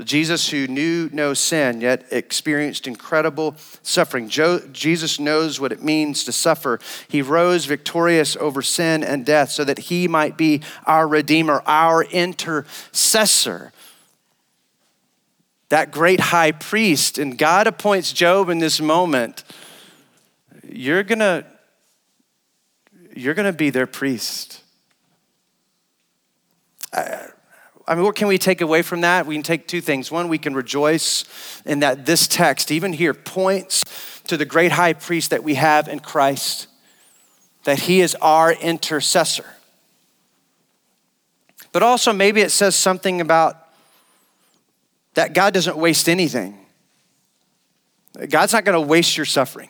Jesus, 0.04 0.50
who 0.50 0.68
knew 0.68 1.10
no 1.12 1.34
sin, 1.34 1.82
yet 1.82 2.06
experienced 2.12 2.88
incredible 2.88 3.56
suffering. 3.84 4.30
Jesus 4.30 5.20
knows 5.20 5.60
what 5.60 5.72
it 5.72 5.84
means 5.84 6.24
to 6.26 6.32
suffer. 6.32 6.80
He 7.08 7.22
rose 7.22 7.66
victorious 7.66 8.36
over 8.38 8.62
sin 8.62 9.04
and 9.04 9.26
death 9.26 9.52
so 9.52 9.64
that 9.64 9.80
he 9.80 10.08
might 10.08 10.38
be 10.38 10.62
our 10.86 11.08
Redeemer, 11.08 11.64
our 11.66 12.04
intercessor, 12.04 13.72
that 15.70 15.92
great 15.92 16.20
high 16.20 16.52
priest. 16.52 17.18
And 17.18 17.38
God 17.38 17.68
appoints 17.68 18.14
Job 18.14 18.50
in 18.50 18.60
this 18.60 18.82
moment. 18.82 19.44
You're 20.68 21.04
going 21.04 21.20
to 21.20 21.46
you're 23.14 23.34
going 23.34 23.52
to 23.52 23.58
be 23.58 23.70
their 23.70 23.88
priest. 23.88 24.62
I 27.92 27.96
mean, 27.96 28.06
what 28.06 28.16
can 28.16 28.30
we 28.30 28.38
take 28.38 28.62
away 28.62 28.84
from 28.84 29.02
that? 29.02 29.26
We 29.26 29.36
can 29.36 29.44
take 29.44 29.68
two 29.68 29.82
things. 29.82 30.10
One, 30.10 30.30
we 30.30 30.38
can 30.38 30.54
rejoice 30.54 31.26
in 31.66 31.82
that 31.82 32.06
this 32.06 32.26
text, 32.26 32.72
even 32.72 32.94
here, 32.94 33.14
points 33.14 33.84
to 34.28 34.38
the 34.38 34.46
great 34.46 34.72
high 34.72 34.94
priest 34.94 35.32
that 35.32 35.44
we 35.44 35.56
have 35.56 35.90
in 35.90 36.00
Christ, 36.00 36.68
that 37.66 37.80
he 37.80 38.00
is 38.00 38.16
our 38.22 38.54
intercessor. 38.54 39.58
But 41.74 41.84
also, 41.84 42.14
maybe 42.14 42.40
it 42.40 42.52
says 42.52 42.78
something 42.78 43.20
about 43.20 43.58
that 45.16 45.34
God 45.34 45.54
doesn't 45.54 45.76
waste 45.76 46.08
anything. 46.08 46.58
God's 48.30 48.54
not 48.54 48.64
going 48.64 48.82
to 48.82 48.88
waste 48.88 49.18
your 49.18 49.26
suffering 49.26 49.70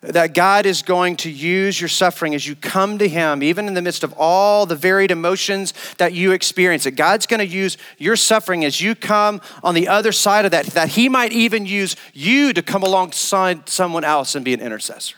that 0.00 0.32
God 0.32 0.64
is 0.64 0.82
going 0.82 1.16
to 1.16 1.30
use 1.30 1.80
your 1.80 1.88
suffering 1.88 2.34
as 2.34 2.46
you 2.46 2.54
come 2.54 2.98
to 2.98 3.08
Him, 3.08 3.42
even 3.42 3.66
in 3.66 3.74
the 3.74 3.82
midst 3.82 4.04
of 4.04 4.14
all 4.16 4.64
the 4.64 4.76
varied 4.76 5.10
emotions 5.10 5.74
that 5.98 6.12
you 6.12 6.32
experience. 6.32 6.84
That 6.84 6.92
God's 6.92 7.26
going 7.26 7.40
to 7.40 7.46
use 7.46 7.76
your 7.98 8.16
suffering 8.16 8.64
as 8.64 8.80
you 8.80 8.94
come 8.94 9.40
on 9.62 9.74
the 9.74 9.88
other 9.88 10.12
side 10.12 10.44
of 10.44 10.52
that, 10.52 10.66
that 10.66 10.90
He 10.90 11.08
might 11.08 11.32
even 11.32 11.66
use 11.66 11.96
you 12.12 12.52
to 12.52 12.62
come 12.62 12.82
alongside 12.82 13.68
someone 13.68 14.04
else 14.04 14.34
and 14.34 14.44
be 14.44 14.54
an 14.54 14.60
intercessor. 14.60 15.16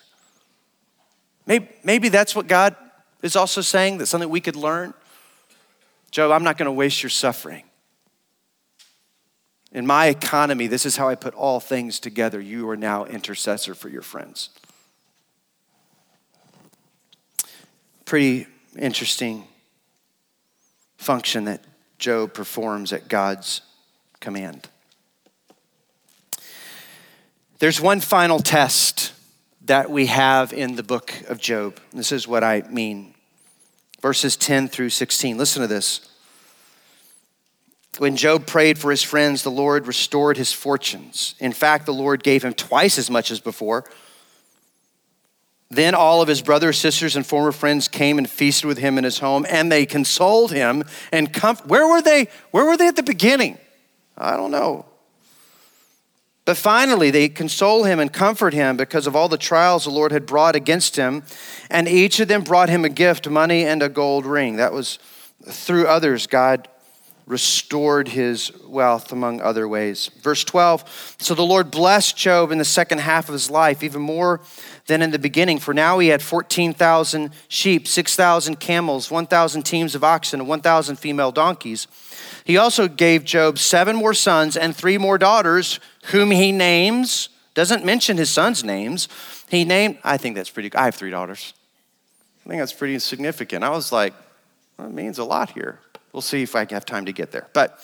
Maybe, 1.47 1.69
maybe 1.85 2.09
that's 2.09 2.35
what 2.35 2.47
God 2.47 2.75
is 3.23 3.37
also 3.37 3.61
saying, 3.61 3.99
that's 3.99 4.11
something 4.11 4.31
we 4.31 4.41
could 4.41 4.57
learn. 4.57 4.95
Job, 6.11 6.31
I'm 6.33 6.43
not 6.43 6.57
going 6.57 6.67
to 6.67 6.73
waste 6.73 7.03
your 7.03 7.11
suffering. 7.11 7.65
In 9.73 9.87
my 9.87 10.07
economy, 10.07 10.67
this 10.67 10.85
is 10.85 10.97
how 10.97 11.09
I 11.09 11.15
put 11.15 11.35
all 11.35 11.61
things 11.61 12.01
together. 12.01 12.41
You 12.41 12.69
are 12.71 12.77
now 12.77 13.05
intercessor 13.05 13.75
for 13.75 13.89
your 13.89 14.03
friends. 14.03 14.49
Pretty 18.11 18.45
interesting 18.77 19.47
function 20.97 21.45
that 21.45 21.63
Job 21.97 22.35
performs 22.35 22.93
at 22.93 23.07
God's 23.07 23.61
command. 24.19 24.69
There's 27.61 27.81
one 27.81 28.01
final 28.01 28.41
test 28.41 29.13
that 29.67 29.93
we 29.93 30.07
have 30.07 30.53
in 30.53 30.75
the 30.75 30.83
book 30.83 31.15
of 31.29 31.39
Job. 31.39 31.79
This 31.93 32.11
is 32.11 32.27
what 32.27 32.43
I 32.43 32.63
mean. 32.63 33.15
Verses 34.03 34.37
10 34.37 34.67
through 34.67 34.91
16. 34.91 35.39
Listen 35.39 35.63
to 35.63 35.69
this. 35.69 36.09
When 37.99 38.17
Job 38.17 38.45
prayed 38.45 38.77
for 38.77 38.91
his 38.91 39.05
friends, 39.05 39.45
the 39.45 39.53
Lord 39.53 39.87
restored 39.87 40.37
his 40.37 40.53
fortunes. 40.53 41.37
In 41.39 41.53
fact, 41.53 41.87
the 41.87 41.95
Lord 41.95 42.25
gave 42.25 42.43
him 42.43 42.55
twice 42.55 42.99
as 42.99 43.09
much 43.09 43.31
as 43.31 43.39
before. 43.39 43.85
Then 45.71 45.95
all 45.95 46.21
of 46.21 46.27
his 46.27 46.43
brothers, 46.43 46.79
sisters, 46.79 47.15
and 47.15 47.25
former 47.25 47.53
friends 47.53 47.87
came 47.87 48.19
and 48.19 48.29
feasted 48.29 48.67
with 48.67 48.79
him 48.79 48.99
in 48.99 49.05
his 49.05 49.21
home, 49.21 49.47
and 49.49 49.71
they 49.71 49.87
consoled 49.87 50.51
him 50.51 50.83
and 51.13 51.33
comfort. 51.33 51.69
Where 51.69 51.87
were 51.87 52.03
they? 52.03 52.27
Where 52.51 52.65
were 52.65 52.77
they 52.77 52.89
at 52.89 52.97
the 52.97 53.05
beginning? 53.05 53.57
I 54.19 54.37
don't 54.37 54.51
know. 54.51 54.87
But 56.45 56.57
finally, 56.57 57.13
they 57.13 57.29
console 57.29 57.85
him 57.85 58.01
and 58.01 58.13
comfort 58.13 58.53
him 58.53 58.77
because 58.77 59.07
of 59.07 59.15
all 59.15 59.29
the 59.29 59.39
trials 59.39 59.85
the 59.85 59.91
Lord 59.91 60.11
had 60.11 60.27
brought 60.27 60.57
against 60.57 60.97
him. 60.97 61.23
And 61.71 61.87
each 61.87 62.19
of 62.19 62.27
them 62.27 62.43
brought 62.43 62.69
him 62.69 62.85
a 62.85 62.89
gift, 62.89 63.29
money 63.29 63.65
and 63.65 63.81
a 63.83 63.89
gold 63.89 64.27
ring. 64.27 64.57
That 64.57 64.73
was 64.73 64.99
through 65.45 65.87
others, 65.87 66.27
God 66.27 66.67
restored 67.31 68.09
his 68.09 68.51
wealth 68.67 69.13
among 69.13 69.41
other 69.41 69.69
ways. 69.69 70.11
Verse 70.21 70.43
12 70.43 71.17
So 71.21 71.35
the 71.35 71.43
Lord 71.43 71.71
blessed 71.71 72.17
Job 72.17 72.51
in 72.51 72.59
the 72.59 72.65
second 72.65 72.99
half 72.99 73.29
of 73.29 73.33
his 73.33 73.49
life, 73.49 73.85
even 73.85 74.03
more 74.03 74.41
than 74.91 75.03
in 75.03 75.13
the 75.13 75.19
beginning, 75.19 75.61
for 75.61 75.73
now 75.73 76.01
he 76.01 76.09
had 76.09 76.21
14,000 76.21 77.31
sheep, 77.47 77.87
6,000 77.87 78.59
camels, 78.59 79.09
1,000 79.09 79.63
teams 79.63 79.95
of 79.95 80.03
oxen, 80.03 80.41
and 80.41 80.49
1,000 80.49 80.97
female 80.97 81.31
donkeys. 81.31 81.87
He 82.45 82.57
also 82.57 82.89
gave 82.89 83.25
Job 83.25 83.59
seven 83.59 83.95
more 83.95 84.15
sons 84.15 84.57
and 84.57 84.75
three 84.75 84.99
more 84.99 85.17
daughters, 85.17 85.79
whom 86.07 86.33
he 86.33 86.51
names, 86.51 87.29
doesn't 87.55 87.85
mention 87.85 88.17
his 88.17 88.31
sons' 88.31 88.65
names. 88.65 89.07
He 89.49 89.65
named, 89.65 89.99
I 90.03 90.17
think 90.17 90.35
that's 90.35 90.51
pretty, 90.51 90.75
I 90.75 90.87
have 90.87 90.97
three 90.97 91.11
daughters. 91.11 91.55
I 92.45 92.49
think 92.49 92.61
that's 92.61 92.73
pretty 92.73 92.99
significant. 92.99 93.63
I 93.63 93.71
was 93.71 93.93
like, 93.93 94.13
well, 94.77 94.89
that 94.89 94.95
means 94.95 95.19
a 95.19 95.25
lot 95.25 95.51
here. 95.51 95.79
We'll 96.13 96.23
see 96.23 96.43
if 96.43 96.57
I 96.57 96.65
can 96.65 96.77
have 96.77 96.87
time 96.87 97.07
to 97.07 97.13
get 97.13 97.31
there. 97.31 97.49
But 97.53 97.79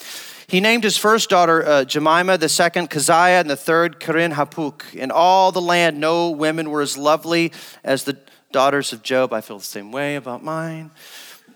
he 0.48 0.60
named 0.60 0.84
his 0.84 0.96
first 0.96 1.30
daughter 1.30 1.64
uh, 1.64 1.84
Jemimah, 1.84 2.38
the 2.38 2.48
second 2.48 2.88
Keziah, 2.90 3.40
and 3.40 3.50
the 3.50 3.56
third 3.56 3.98
Keren 4.00 4.32
Happuch. 4.32 4.94
In 4.94 5.10
all 5.10 5.52
the 5.52 5.60
land, 5.60 5.98
no 5.98 6.30
women 6.30 6.70
were 6.70 6.82
as 6.82 6.96
lovely 6.96 7.52
as 7.82 8.04
the 8.04 8.16
daughters 8.52 8.92
of 8.92 9.02
Job. 9.02 9.32
I 9.32 9.40
feel 9.40 9.58
the 9.58 9.64
same 9.64 9.92
way 9.92 10.16
about 10.16 10.44
mine. 10.44 10.90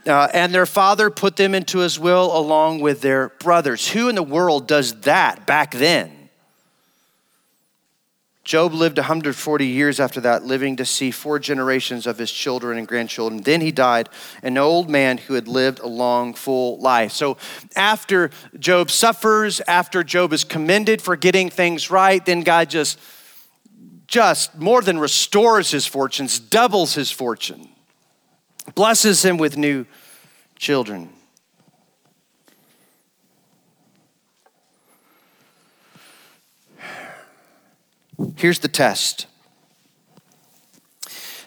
Uh, 0.07 0.29
and 0.33 0.53
their 0.53 0.67
father 0.67 1.11
put 1.11 1.37
them 1.37 1.55
into 1.55 1.79
his 1.79 1.99
will 1.99 2.37
along 2.37 2.81
with 2.81 3.01
their 3.01 3.29
brothers. 3.29 3.89
Who 3.89 4.09
in 4.09 4.15
the 4.15 4.23
world 4.23 4.67
does 4.67 5.01
that 5.03 5.47
back 5.47 5.73
then? 5.73 6.20
Job 8.51 8.75
lived 8.75 8.99
140 8.99 9.65
years 9.65 10.01
after 10.01 10.21
that, 10.23 10.43
living 10.43 10.75
to 10.75 10.85
see 10.85 11.13
four 11.13 11.39
generations 11.39 12.05
of 12.05 12.19
his 12.19 12.33
children 12.33 12.79
and 12.79 12.89
grandchildren. 12.89 13.43
Then 13.43 13.61
he 13.61 13.71
died, 13.71 14.09
an 14.43 14.59
old 14.59 14.91
man 14.91 15.19
who 15.19 15.35
had 15.35 15.47
lived 15.47 15.79
a 15.79 15.87
long, 15.87 16.35
full 16.35 16.77
life. 16.81 17.13
So 17.13 17.37
after 17.77 18.31
Job 18.59 18.91
suffers, 18.91 19.61
after 19.69 20.03
Job 20.03 20.33
is 20.33 20.43
commended 20.43 21.01
for 21.01 21.15
getting 21.15 21.49
things 21.49 21.93
right, 21.93 22.27
then 22.27 22.41
God 22.41 22.69
just, 22.69 22.99
just 24.09 24.59
more 24.59 24.83
than 24.83 24.99
restores 24.99 25.71
his 25.71 25.87
fortunes, 25.87 26.41
doubles 26.41 26.95
his 26.95 27.09
fortune, 27.09 27.69
blesses 28.75 29.25
him 29.25 29.39
with 29.39 29.57
new 29.57 29.87
children. 30.59 31.09
Here's 38.37 38.59
the 38.59 38.69
test 38.69 39.27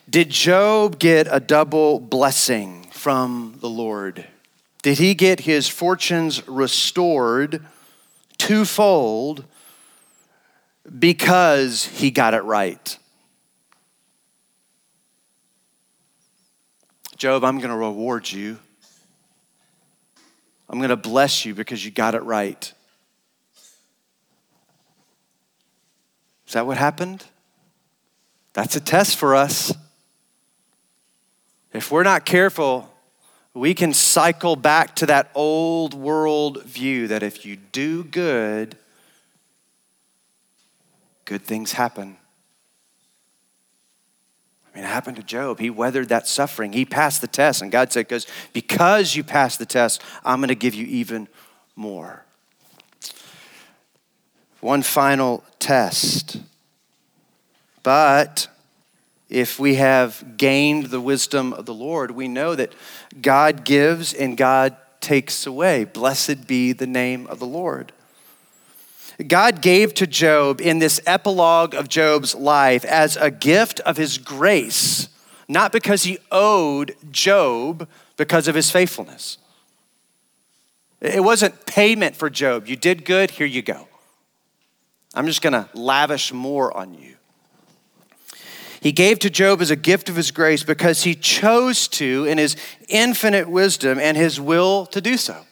Did 0.10 0.30
Job 0.30 1.00
get 1.00 1.28
a 1.30 1.40
double 1.40 2.00
blessing 2.00 2.88
from 2.92 3.58
the 3.60 3.70
Lord? 3.70 4.28
Did 4.82 4.98
he 4.98 5.14
get 5.14 5.42
his 5.42 5.70
fortunes 5.70 6.46
restored 6.48 7.66
twofold 8.38 9.46
because 11.00 11.86
he 11.86 12.12
got 12.12 12.34
it 12.34 12.44
right? 12.44 12.98
Job, 17.16 17.46
I'm 17.46 17.60
going 17.60 17.70
to 17.70 17.78
reward 17.78 18.30
you. 18.30 18.60
I'm 20.68 20.80
going 20.80 20.90
to 20.90 20.98
bless 20.98 21.46
you 21.46 21.54
because 21.54 21.86
you 21.86 21.92
got 21.92 22.16
it 22.16 22.24
right. 22.24 22.74
Is 26.54 26.56
that 26.56 26.68
what 26.68 26.78
happened? 26.78 27.26
That's 28.54 28.76
a 28.76 28.80
test 28.80 29.18
for 29.18 29.34
us. 29.34 29.74
If 31.74 31.92
we're 31.92 32.04
not 32.04 32.26
careful, 32.26 32.94
we 33.56 33.74
can 33.74 33.92
cycle 33.92 34.56
back 34.56 34.96
to 34.98 35.08
that 35.08 35.32
old 35.34 35.96
world 35.96 36.62
view 36.62 37.08
that 37.08 37.24
if 37.24 37.44
you 37.44 37.56
do 37.56 38.04
good, 38.04 38.78
good 41.26 41.42
things 41.42 41.72
happen. 41.72 42.18
I 44.72 44.78
mean, 44.78 44.86
it 44.86 44.90
happened 44.90 45.18
to 45.18 45.24
Job. 45.24 45.58
He 45.58 45.72
weathered 45.72 46.10
that 46.10 46.28
suffering. 46.28 46.72
He 46.72 46.86
passed 46.86 47.22
the 47.22 47.28
test. 47.28 47.64
And 47.64 47.72
God 47.72 47.92
said, 47.92 48.08
because, 48.54 49.16
you 49.16 49.24
passed 49.24 49.58
the 49.58 49.66
test, 49.66 50.04
I'm 50.24 50.38
going 50.38 50.50
to 50.50 50.56
give 50.56 50.76
you 50.76 50.86
even 50.86 51.28
more. 51.76 52.24
One 54.64 54.82
final 54.82 55.44
test. 55.60 56.38
But 57.84 58.48
if 59.30 59.60
we 59.60 59.76
have 59.76 60.38
gained 60.38 60.86
the 60.86 61.02
wisdom 61.02 61.54
of 61.54 61.66
the 61.66 61.74
Lord, 61.74 62.12
we 62.12 62.28
know 62.28 62.56
that 62.56 62.74
God 63.22 63.66
gives 63.66 64.14
and 64.14 64.38
God 64.38 64.76
takes 65.02 65.46
away. 65.46 65.84
Blessed 65.84 66.48
be 66.48 66.72
the 66.72 66.88
name 66.88 67.28
of 67.28 67.40
the 67.40 67.46
Lord. 67.46 67.92
God 69.28 69.62
gave 69.62 69.94
to 69.96 70.08
Job 70.08 70.62
in 70.62 70.80
this 70.80 71.00
epilogue 71.06 71.76
of 71.76 71.90
Job's 71.90 72.34
life 72.34 72.86
as 72.86 73.18
a 73.18 73.30
gift 73.30 73.80
of 73.82 73.98
his 73.98 74.18
grace, 74.18 75.10
not 75.48 75.72
because 75.72 76.04
he 76.04 76.18
owed 76.32 76.96
Job 77.12 77.88
because 78.18 78.48
of 78.48 78.56
his 78.56 78.72
faithfulness. 78.72 79.38
It 81.02 81.24
wasn't 81.24 81.66
payment 81.66 82.16
for 82.16 82.30
Job. 82.30 82.66
You 82.66 82.78
did 82.78 83.04
good, 83.04 83.32
here 83.32 83.46
you 83.46 83.62
go. 83.62 83.88
I'm 85.14 85.28
just 85.28 85.42
going 85.42 85.54
to 85.54 85.70
lavish 85.74 86.34
more 86.34 86.76
on 86.76 86.94
you. 86.94 87.16
He 88.82 88.92
gave 88.92 89.20
to 89.20 89.30
Job 89.30 89.62
as 89.62 89.72
a 89.72 89.78
gift 89.78 90.10
of 90.10 90.18
his 90.18 90.32
grace 90.32 90.64
because 90.64 91.04
he 91.04 91.16
chose 91.16 91.88
to, 91.90 92.26
in 92.26 92.38
his 92.38 92.58
infinite 92.90 93.48
wisdom 93.48 93.98
and 93.98 94.18
his 94.18 94.42
will 94.42 94.86
to 94.88 95.00
do 95.00 95.16
so. 95.16 95.46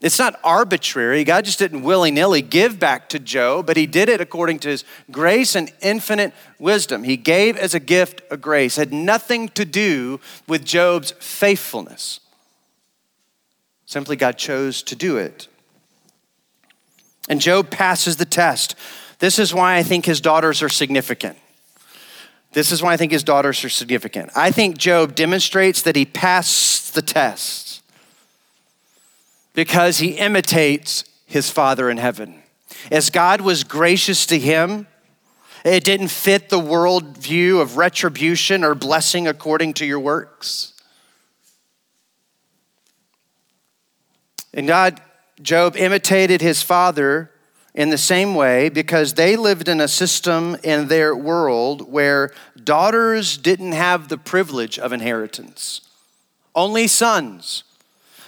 It's 0.00 0.18
not 0.18 0.38
arbitrary. 0.44 1.24
God 1.24 1.44
just 1.44 1.58
didn't 1.58 1.82
willy 1.82 2.12
nilly 2.12 2.40
give 2.40 2.78
back 2.78 3.08
to 3.08 3.18
Job, 3.18 3.66
but 3.66 3.76
he 3.76 3.86
did 3.86 4.08
it 4.08 4.20
according 4.20 4.60
to 4.60 4.68
his 4.68 4.84
grace 5.10 5.56
and 5.56 5.72
infinite 5.82 6.32
wisdom. 6.58 7.02
He 7.02 7.16
gave 7.16 7.56
as 7.56 7.74
a 7.74 7.80
gift 7.80 8.22
a 8.30 8.36
grace, 8.36 8.76
had 8.76 8.92
nothing 8.92 9.48
to 9.50 9.64
do 9.64 10.20
with 10.46 10.64
Job's 10.64 11.10
faithfulness. 11.18 12.20
Simply, 13.86 14.14
God 14.14 14.38
chose 14.38 14.82
to 14.84 14.94
do 14.94 15.16
it. 15.16 15.47
And 17.28 17.40
Job 17.40 17.70
passes 17.70 18.16
the 18.16 18.24
test. 18.24 18.74
This 19.18 19.38
is 19.38 19.54
why 19.54 19.76
I 19.76 19.82
think 19.82 20.06
his 20.06 20.20
daughters 20.20 20.62
are 20.62 20.68
significant. 20.68 21.36
This 22.52 22.72
is 22.72 22.82
why 22.82 22.94
I 22.94 22.96
think 22.96 23.12
his 23.12 23.22
daughters 23.22 23.62
are 23.64 23.68
significant. 23.68 24.30
I 24.34 24.50
think 24.50 24.78
Job 24.78 25.14
demonstrates 25.14 25.82
that 25.82 25.96
he 25.96 26.06
passed 26.06 26.94
the 26.94 27.02
test 27.02 27.82
because 29.54 29.98
he 29.98 30.12
imitates 30.12 31.04
his 31.26 31.50
Father 31.50 31.90
in 31.90 31.98
heaven. 31.98 32.42
As 32.90 33.10
God 33.10 33.40
was 33.40 33.64
gracious 33.64 34.24
to 34.26 34.38
him, 34.38 34.86
it 35.64 35.84
didn't 35.84 36.08
fit 36.08 36.48
the 36.48 36.58
world 36.58 37.18
view 37.18 37.60
of 37.60 37.76
retribution 37.76 38.64
or 38.64 38.74
blessing 38.74 39.26
according 39.26 39.74
to 39.74 39.84
your 39.84 40.00
works. 40.00 40.72
And 44.54 44.66
God, 44.66 45.00
Job 45.40 45.76
imitated 45.76 46.40
his 46.40 46.62
father 46.62 47.30
in 47.74 47.90
the 47.90 47.98
same 47.98 48.34
way 48.34 48.68
because 48.68 49.14
they 49.14 49.36
lived 49.36 49.68
in 49.68 49.80
a 49.80 49.88
system 49.88 50.56
in 50.64 50.88
their 50.88 51.14
world 51.14 51.90
where 51.90 52.32
daughters 52.62 53.38
didn't 53.38 53.72
have 53.72 54.08
the 54.08 54.18
privilege 54.18 54.78
of 54.78 54.92
inheritance, 54.92 55.82
only 56.54 56.88
sons. 56.88 57.62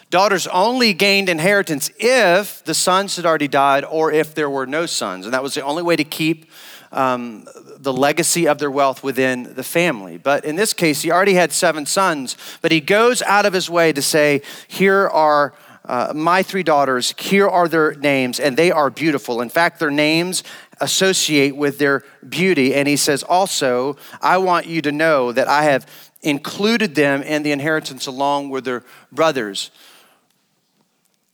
Daughters 0.09 0.49
only 0.49 0.93
gained 0.93 1.29
inheritance 1.29 1.91
if 1.99 2.65
the 2.65 2.75
sons 2.75 3.15
had 3.15 3.25
already 3.25 3.47
died 3.47 3.85
or 3.85 4.13
if 4.13 4.35
there 4.35 4.51
were 4.51 4.67
no 4.67 4.85
sons. 4.85 5.25
And 5.25 5.33
that 5.33 5.43
was 5.43 5.55
the 5.55 5.63
only 5.63 5.85
way 5.85 5.95
to 5.95 6.03
keep 6.03 6.51
um, 6.91 7.47
the 7.79 7.93
legacy 7.93 8.49
of 8.49 8.59
their 8.59 8.71
wealth 8.71 9.05
within 9.05 9.55
the 9.55 9.63
family. 9.63 10.19
But 10.19 10.45
in 10.45 10.57
this 10.57 10.75
case, 10.75 11.03
he 11.03 11.13
already 11.13 11.35
had 11.35 11.53
seven 11.53 11.87
sons, 11.87 12.37
but 12.61 12.73
he 12.73 12.81
goes 12.81 13.23
out 13.23 13.47
of 13.47 13.53
his 13.53 13.71
way 13.71 13.93
to 13.93 14.03
say, 14.03 14.43
Here 14.67 15.09
are 15.09 15.55
uh, 15.91 16.13
my 16.15 16.41
three 16.41 16.63
daughters, 16.63 17.13
here 17.19 17.49
are 17.49 17.67
their 17.67 17.95
names, 17.95 18.39
and 18.39 18.57
they 18.57 18.71
are 18.71 18.91
beautiful. 18.91 19.41
In 19.41 19.49
fact, 19.49 19.81
their 19.81 19.91
names 19.91 20.45
associate 20.81 21.57
with 21.57 21.79
their 21.79 22.05
beauty. 22.29 22.77
And 22.77 22.87
he 22.87 22.97
says, 22.97 23.25
Also, 23.25 23.97
I 24.21 24.39
want 24.39 24.67
you 24.67 24.81
to 24.83 24.93
know 24.93 25.33
that 25.33 25.49
I 25.49 25.65
have 25.65 25.85
included 26.23 26.95
them 26.95 27.23
in 27.25 27.43
the 27.43 27.51
inheritance 27.51 28.07
along 28.07 28.51
with 28.51 28.65
their 28.65 28.85
brothers 29.11 29.73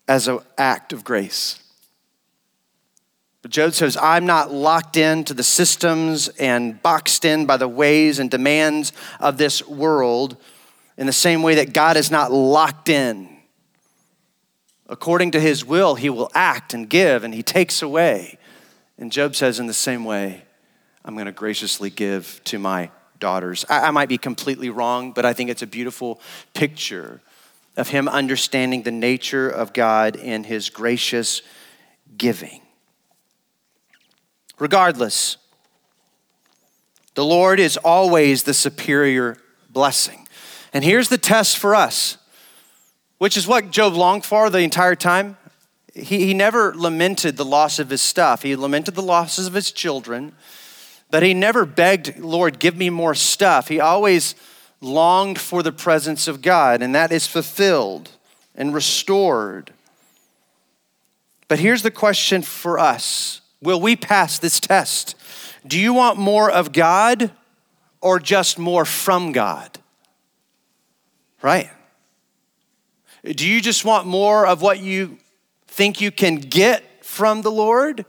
as 0.09 0.27
an 0.27 0.39
act 0.57 0.95
of 0.95 1.05
grace. 1.05 1.63
But 3.43 3.51
Job 3.51 3.75
says, 3.75 3.99
I'm 3.99 4.25
not 4.25 4.55
locked 4.55 4.97
into 4.97 5.35
the 5.35 5.43
systems 5.43 6.29
and 6.29 6.81
boxed 6.81 7.27
in 7.27 7.45
by 7.45 7.59
the 7.59 7.69
ways 7.69 8.19
and 8.19 8.31
demands 8.31 8.95
of 9.21 9.37
this 9.37 9.63
world 9.69 10.39
in 10.97 11.05
the 11.05 11.13
same 11.13 11.43
way 11.43 11.57
that 11.57 11.75
God 11.75 11.99
is 11.99 12.11
not 12.11 12.33
locked 12.33 12.89
in 12.89 13.36
According 14.89 15.33
to 15.33 15.41
his 15.41 15.65
will, 15.65 15.97
he 15.97 16.11
will 16.11 16.31
act 16.35 16.73
and 16.73 16.89
give, 16.89 17.25
and 17.25 17.35
he 17.35 17.43
takes 17.43 17.83
away. 17.83 18.39
And 18.99 19.11
Job 19.11 19.35
says, 19.35 19.59
in 19.59 19.67
the 19.67 19.75
same 19.75 20.05
way, 20.05 20.45
I'm 21.05 21.15
going 21.15 21.27
to 21.27 21.33
graciously 21.33 21.91
give 21.91 22.41
to 22.45 22.59
my 22.59 22.91
daughters. 23.19 23.65
I, 23.69 23.89
I, 23.89 23.91
might 23.91 24.09
be 24.09 24.19
completely 24.19 24.71
wrong, 24.71 25.13
but 25.13 25.25
I 25.25 25.33
think 25.33 25.51
it's 25.51 25.63
a 25.63 25.67
beautiful 25.67 26.21
picture 26.55 27.21
of 27.77 27.89
him 27.89 28.09
understanding 28.09 28.83
the 28.83 28.91
nature 28.91 29.49
of 29.49 29.73
God 29.73 30.17
in 30.17 30.45
his 30.45 30.71
gracious 30.71 31.43
giving. 32.17 32.63
Regardless, 34.59 35.37
the 37.15 37.25
Lord 37.25 37.61
is 37.61 37.77
always 37.79 38.43
the 38.45 38.55
superior 38.55 39.37
blessing. 39.71 40.27
And 40.73 40.85
here's 40.85 41.09
the 41.09 41.19
test 41.19 41.57
for 41.57 41.75
us 41.75 42.19
which 43.19 43.37
is 43.37 43.47
what 43.47 43.71
Job 43.71 43.95
longed 43.95 44.25
for 44.25 44.51
the 44.51 44.61
entire 44.61 44.95
time. 44.95 45.37
He, 45.95 46.27
he 46.27 46.35
never 46.35 46.75
lamented 46.75 47.37
the 47.37 47.45
loss 47.45 47.79
of 47.79 47.91
his 47.91 48.03
stuff, 48.03 48.43
he 48.43 48.57
lamented 48.57 48.95
the 48.95 49.03
losses 49.03 49.47
of 49.47 49.55
his 49.55 49.73
children, 49.73 50.33
but 51.11 51.23
he 51.23 51.35
never 51.35 51.65
begged, 51.65 52.19
Lord, 52.19 52.59
give 52.59 52.77
me 52.77 52.91
more 52.91 53.15
stuff. 53.15 53.69
He 53.69 53.81
always 53.81 54.35
longed 54.81 55.39
for 55.39 55.63
the 55.63 55.73
presence 55.73 56.29
of 56.29 56.43
God, 56.43 56.83
and 56.83 56.95
that 56.95 57.13
is 57.13 57.27
fulfilled 57.27 58.11
and 58.55 58.75
restored. 58.75 59.73
But 61.49 61.61
here's 61.61 61.83
the 61.83 61.91
question 61.91 62.43
for 62.43 62.79
us 62.79 63.41
Will 63.63 63.81
we 63.81 63.97
pass 63.97 64.39
this 64.39 64.61
test? 64.61 65.15
Do 65.67 65.79
you 65.79 65.95
want 65.95 66.19
more 66.19 66.51
of 66.51 66.73
God 66.73 67.33
or 68.01 68.21
just 68.21 68.59
more 68.59 68.85
from 68.85 69.33
God? 69.33 69.79
Right? 71.43 71.71
Do 73.35 73.49
you 73.49 73.61
just 73.61 73.85
want 73.85 74.07
more 74.07 74.47
of 74.47 74.63
what 74.63 74.81
you 74.81 75.19
think 75.67 76.01
you 76.01 76.13
can 76.13 76.37
get 76.37 77.05
from 77.05 77.43
the 77.43 77.51
Lord? 77.51 78.05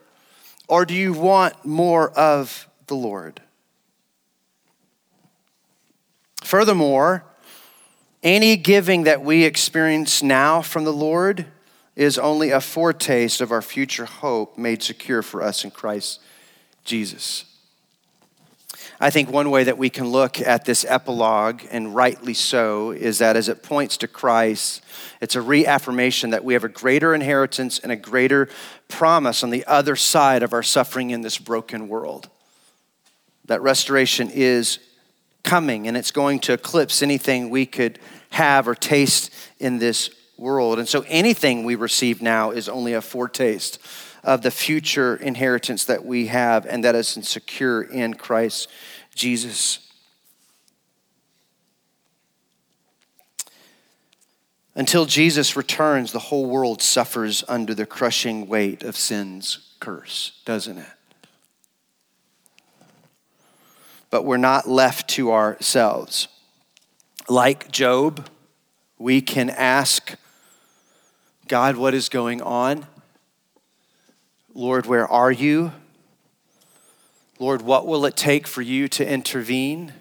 Or 0.68 0.86
do 0.86 0.94
you 0.94 1.14
want 1.14 1.66
more 1.66 2.12
of 2.12 2.68
the 2.86 2.96
Lord? 2.96 3.42
Furthermore, 6.44 7.24
any 8.22 8.58
giving 8.58 9.04
that 9.04 9.24
we 9.24 9.44
experience 9.44 10.22
now 10.22 10.62
from 10.62 10.84
the 10.84 10.94
Lord 10.94 11.46
is 11.96 12.20
only 12.20 12.52
a 12.52 12.62
foretaste 12.62 13.42
of 13.42 13.52
our 13.52 13.62
future 13.62 14.06
hope 14.06 14.58
made 14.58 14.84
secure 14.84 15.24
for 15.24 15.42
us 15.42 15.64
in 15.64 15.72
Christ 15.72 16.20
Jesus. 16.84 17.47
I 19.00 19.12
think 19.12 19.30
one 19.30 19.52
way 19.52 19.64
that 19.66 19.78
we 19.78 19.92
can 19.92 20.08
look 20.08 20.42
at 20.42 20.66
this 20.66 20.84
epilogue, 20.84 21.62
and 21.70 21.94
rightly 21.94 22.34
so, 22.34 22.92
is 22.92 23.20
that 23.20 23.36
as 23.36 23.48
it 23.48 23.62
points 23.62 23.98
to 23.98 24.08
Christ, 24.08 24.84
it's 25.22 25.36
a 25.36 25.42
reaffirmation 25.42 26.32
that 26.32 26.44
we 26.44 26.54
have 26.54 26.64
a 26.64 26.70
greater 26.70 27.14
inheritance 27.14 27.78
and 27.78 27.92
a 27.92 27.96
greater 27.96 28.50
promise 28.88 29.44
on 29.44 29.52
the 29.52 29.64
other 29.68 29.96
side 29.96 30.42
of 30.42 30.52
our 30.52 30.64
suffering 30.64 31.12
in 31.12 31.22
this 31.22 31.38
broken 31.38 31.88
world. 31.88 32.28
That 33.46 33.62
restoration 33.62 34.32
is 34.32 34.80
coming, 35.44 35.88
and 35.88 35.96
it's 35.96 36.12
going 36.12 36.40
to 36.40 36.54
eclipse 36.54 37.04
anything 37.04 37.52
we 37.52 37.68
could 37.68 38.00
have 38.32 38.68
or 38.68 38.74
taste 38.74 39.32
in 39.60 39.78
this 39.78 40.10
world. 40.38 40.80
And 40.80 40.90
so 40.90 41.06
anything 41.08 41.64
we 41.64 41.76
receive 41.76 42.22
now 42.22 42.50
is 42.50 42.68
only 42.68 42.94
a 42.94 43.02
foretaste 43.02 43.80
of 44.28 44.42
the 44.42 44.52
future 44.52 45.16
inheritance 45.16 45.86
that 45.86 46.06
we 46.06 46.28
have 46.28 46.66
and 46.66 46.84
that 46.84 46.96
is 46.96 47.08
secure 47.08 47.82
in 47.82 48.14
Christ 48.14 48.68
Jesus. 49.16 49.80
Until 54.76 55.06
Jesus 55.06 55.56
returns, 55.56 56.12
the 56.12 56.20
whole 56.20 56.46
world 56.46 56.82
suffers 56.82 57.46
under 57.48 57.74
the 57.74 57.86
crushing 57.86 58.50
weight 58.50 58.84
of 58.84 58.98
sin's 58.98 59.74
curse, 59.80 60.42
doesn't 60.44 60.78
it? 60.78 60.86
But 64.10 64.26
we're 64.26 64.36
not 64.36 64.68
left 64.68 65.10
to 65.12 65.32
ourselves. 65.32 66.28
Like 67.30 67.72
Job, 67.72 68.30
we 69.00 69.22
can 69.22 69.50
ask 69.50 70.16
God, 71.48 71.78
what 71.78 71.94
is 71.94 72.10
going 72.10 72.42
on? 72.42 72.88
Lord, 74.58 74.88
where 74.88 75.08
are 75.08 75.32
you? 75.32 75.72
Lord, 77.38 77.62
what 77.62 77.86
will 77.86 78.08
it 78.08 78.18
take 78.18 78.48
for 78.48 78.64
you 78.64 78.88
to 78.88 79.08
intervene? 79.08 79.94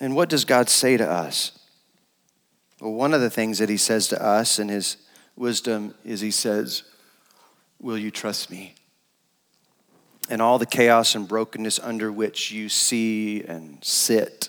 And 0.00 0.16
what 0.16 0.30
does 0.30 0.46
God 0.46 0.70
say 0.70 0.96
to 0.96 1.06
us? 1.06 1.52
Well, 2.80 2.94
one 2.94 3.12
of 3.12 3.20
the 3.20 3.28
things 3.28 3.58
that 3.58 3.68
He 3.68 3.76
says 3.76 4.08
to 4.08 4.24
us 4.24 4.58
in 4.58 4.70
His 4.70 4.96
wisdom 5.36 5.94
is 6.06 6.22
he 6.22 6.30
says, 6.30 6.84
Will 7.78 7.98
you 7.98 8.10
trust 8.10 8.50
me? 8.50 8.74
And 10.30 10.40
all 10.40 10.58
the 10.58 10.64
chaos 10.64 11.14
and 11.14 11.28
brokenness 11.28 11.78
under 11.80 12.10
which 12.10 12.50
you 12.50 12.70
see 12.70 13.42
and 13.42 13.84
sit, 13.84 14.48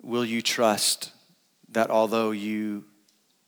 will 0.00 0.24
you 0.24 0.40
trust 0.40 1.10
that 1.68 1.90
although 1.90 2.30
you 2.30 2.84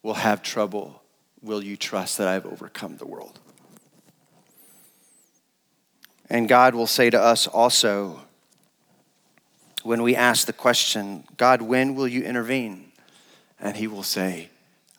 will 0.02 0.14
have 0.14 0.42
trouble, 0.42 0.99
will 1.42 1.62
you 1.62 1.76
trust 1.76 2.18
that 2.18 2.28
I've 2.28 2.46
overcome 2.46 2.96
the 2.96 3.06
world? 3.06 3.38
And 6.28 6.48
God 6.48 6.74
will 6.74 6.86
say 6.86 7.10
to 7.10 7.20
us 7.20 7.46
also, 7.46 8.20
when 9.82 10.02
we 10.02 10.14
ask 10.14 10.46
the 10.46 10.52
question, 10.52 11.24
God, 11.36 11.62
when 11.62 11.94
will 11.94 12.06
you 12.06 12.22
intervene? 12.22 12.92
And 13.58 13.76
He 13.76 13.86
will 13.86 14.02
say, 14.02 14.50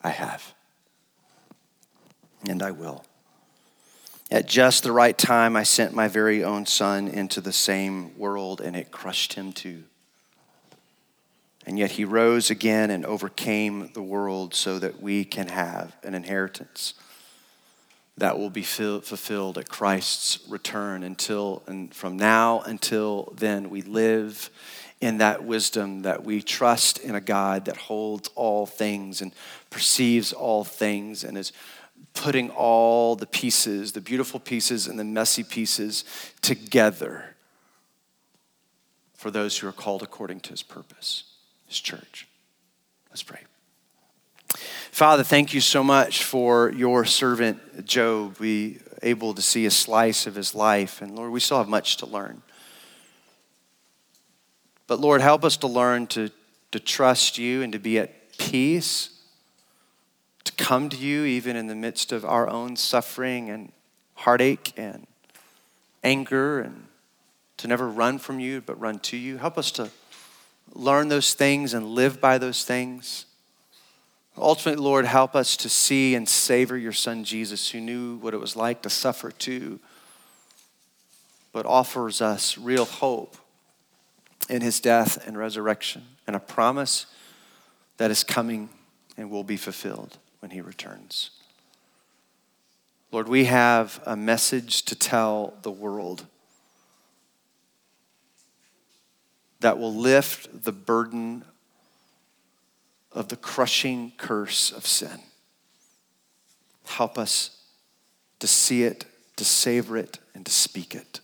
I 0.04 0.10
have. 0.10 0.54
And 2.48 2.62
I 2.62 2.72
will. 2.72 3.06
At 4.32 4.48
just 4.48 4.84
the 4.84 4.92
right 4.92 5.18
time, 5.18 5.56
I 5.56 5.64
sent 5.64 5.94
my 5.94 6.08
very 6.08 6.44
own 6.44 6.66
son 6.66 7.08
into 7.08 7.42
the 7.42 7.52
same 7.52 8.18
world, 8.18 8.62
and 8.62 8.76
it 8.76 8.90
crushed 8.90 9.34
him 9.34 9.52
too. 9.52 9.84
And 11.66 11.78
yet 11.78 11.92
he 11.92 12.06
rose 12.06 12.50
again 12.50 12.90
and 12.90 13.06
overcame 13.06 13.92
the 13.94 14.02
world 14.02 14.56
so 14.56 14.80
that 14.80 15.02
we 15.02 15.24
can 15.24 15.48
have 15.48 15.96
an 16.04 16.16
inheritance 16.16 16.96
that 18.18 18.38
will 18.38 18.50
be 18.50 18.64
fulfilled 18.64 19.58
at 19.58 19.70
Christ's 19.70 20.40
return 20.48 21.04
until 21.04 21.64
and 21.66 21.94
from 21.94 22.18
now 22.18 22.62
until 22.62 23.34
then 23.38 23.70
we 23.70 23.82
live 23.82 24.50
in 25.00 25.18
that 25.18 25.44
wisdom 25.44 26.04
that 26.04 26.24
we 26.24 26.42
trust 26.42 27.00
in 27.00 27.16
a 27.16 27.22
God 27.22 27.66
that 27.66 27.78
holds 27.78 28.30
all 28.36 28.66
things 28.66 29.22
and 29.22 29.34
perceives 29.72 30.34
all 30.34 30.64
things 30.64 31.24
and 31.24 31.38
is 31.38 31.52
putting 32.14 32.50
all 32.52 33.16
the 33.16 33.26
pieces, 33.26 33.94
the 33.94 34.02
beautiful 34.02 34.40
pieces 34.40 34.88
and 34.88 35.00
the 35.00 35.04
messy 35.04 35.44
pieces 35.44 36.04
together 36.42 37.36
for 39.16 39.32
those 39.32 39.58
who 39.58 39.68
are 39.68 39.74
called 39.74 40.04
according 40.04 40.40
to 40.42 40.50
his 40.52 40.64
purpose, 40.64 41.24
his 41.72 41.80
church. 41.80 42.28
Let's 43.10 43.24
pray. 43.24 43.40
Father, 44.92 45.24
thank 45.24 45.54
you 45.54 45.62
so 45.62 45.86
much 45.86 46.26
for 46.26 46.70
your 46.74 47.06
servant 47.06 47.86
Job. 47.86 48.38
We 48.40 48.80
able 49.02 49.34
to 49.34 49.42
see 49.42 49.66
a 49.66 49.72
slice 49.72 50.28
of 50.28 50.36
his 50.36 50.54
life, 50.54 51.02
and 51.02 51.16
Lord, 51.16 51.32
we 51.32 51.40
still 51.40 51.60
have 51.60 51.70
much 51.70 51.96
to 51.98 52.06
learn. 52.06 52.42
But 54.86 55.00
Lord, 55.00 55.22
help 55.22 55.46
us 55.46 55.56
to 55.58 55.68
learn 55.68 56.08
to, 56.08 56.30
to 56.74 56.80
trust 56.80 57.38
you 57.38 57.64
and 57.64 57.72
to 57.72 57.80
be 57.80 57.98
at 57.98 58.38
peace, 58.38 59.22
to 60.44 60.52
come 60.52 60.90
to 60.90 60.98
you 60.98 61.24
even 61.24 61.56
in 61.56 61.68
the 61.68 61.76
midst 61.76 62.12
of 62.12 62.26
our 62.26 62.50
own 62.50 62.76
suffering 62.76 63.50
and 63.50 63.72
heartache 64.16 64.74
and 64.76 65.08
anger, 66.04 66.60
and 66.60 66.88
to 67.56 67.70
never 67.70 67.88
run 67.88 68.20
from 68.20 68.42
you, 68.42 68.60
but 68.60 68.78
run 68.78 69.00
to 69.00 69.16
you. 69.16 69.38
Help 69.38 69.58
us 69.58 69.72
to 69.72 69.90
learn 70.74 71.08
those 71.08 71.34
things 71.34 71.74
and 71.74 71.86
live 71.86 72.22
by 72.22 72.38
those 72.38 72.64
things. 72.64 73.26
Ultimately, 74.38 74.84
Lord, 74.84 75.06
help 75.06 75.36
us 75.36 75.58
to 75.58 75.70
see 75.70 76.16
and 76.16 76.28
savor 76.28 76.78
your 76.78 76.94
son 76.94 77.24
Jesus, 77.24 77.70
who 77.70 77.82
knew 77.82 78.16
what 78.18 78.34
it 78.34 78.40
was 78.40 78.56
like 78.56 78.82
to 78.84 78.90
suffer 78.90 79.32
too, 79.32 79.80
but 81.52 81.66
offers 81.66 82.22
us 82.22 82.58
real 82.58 82.86
hope 82.86 83.36
in 84.50 84.62
his 84.62 84.80
death 84.80 85.28
and 85.28 85.38
resurrection 85.38 86.04
and 86.26 86.36
a 86.36 86.40
promise 86.40 87.06
that 87.98 88.10
is 88.10 88.24
coming 88.24 88.70
and 89.18 89.30
will 89.30 89.44
be 89.44 89.58
fulfilled 89.58 90.18
when 90.40 90.52
he 90.52 90.62
returns. 90.62 91.32
Lord, 93.12 93.28
we 93.28 93.46
have 93.46 94.02
a 94.06 94.16
message 94.16 94.84
to 94.84 94.96
tell 94.96 95.54
the 95.62 95.72
world 95.72 96.26
that 99.62 99.80
will 99.80 99.94
lift 99.94 100.64
the 100.64 100.72
burden 100.72 101.46
of 103.12 103.30
the 103.30 103.36
crushing 103.36 104.12
curse 104.18 104.72
of 104.72 104.86
sin. 104.86 105.20
Help 106.86 107.18
us 107.18 107.62
to 108.40 108.48
see 108.48 108.84
it, 108.84 109.06
to 109.36 109.46
savor 109.46 109.98
it, 109.98 110.20
and 110.34 110.46
to 110.46 110.52
speak 110.52 110.96
it. 110.96 111.20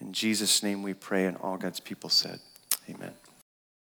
In 0.00 0.12
Jesus' 0.12 0.62
name 0.62 0.82
we 0.82 0.94
pray, 0.94 1.26
and 1.26 1.36
all 1.38 1.56
God's 1.56 1.80
people 1.80 2.08
said, 2.08 2.40
Amen. 2.88 3.12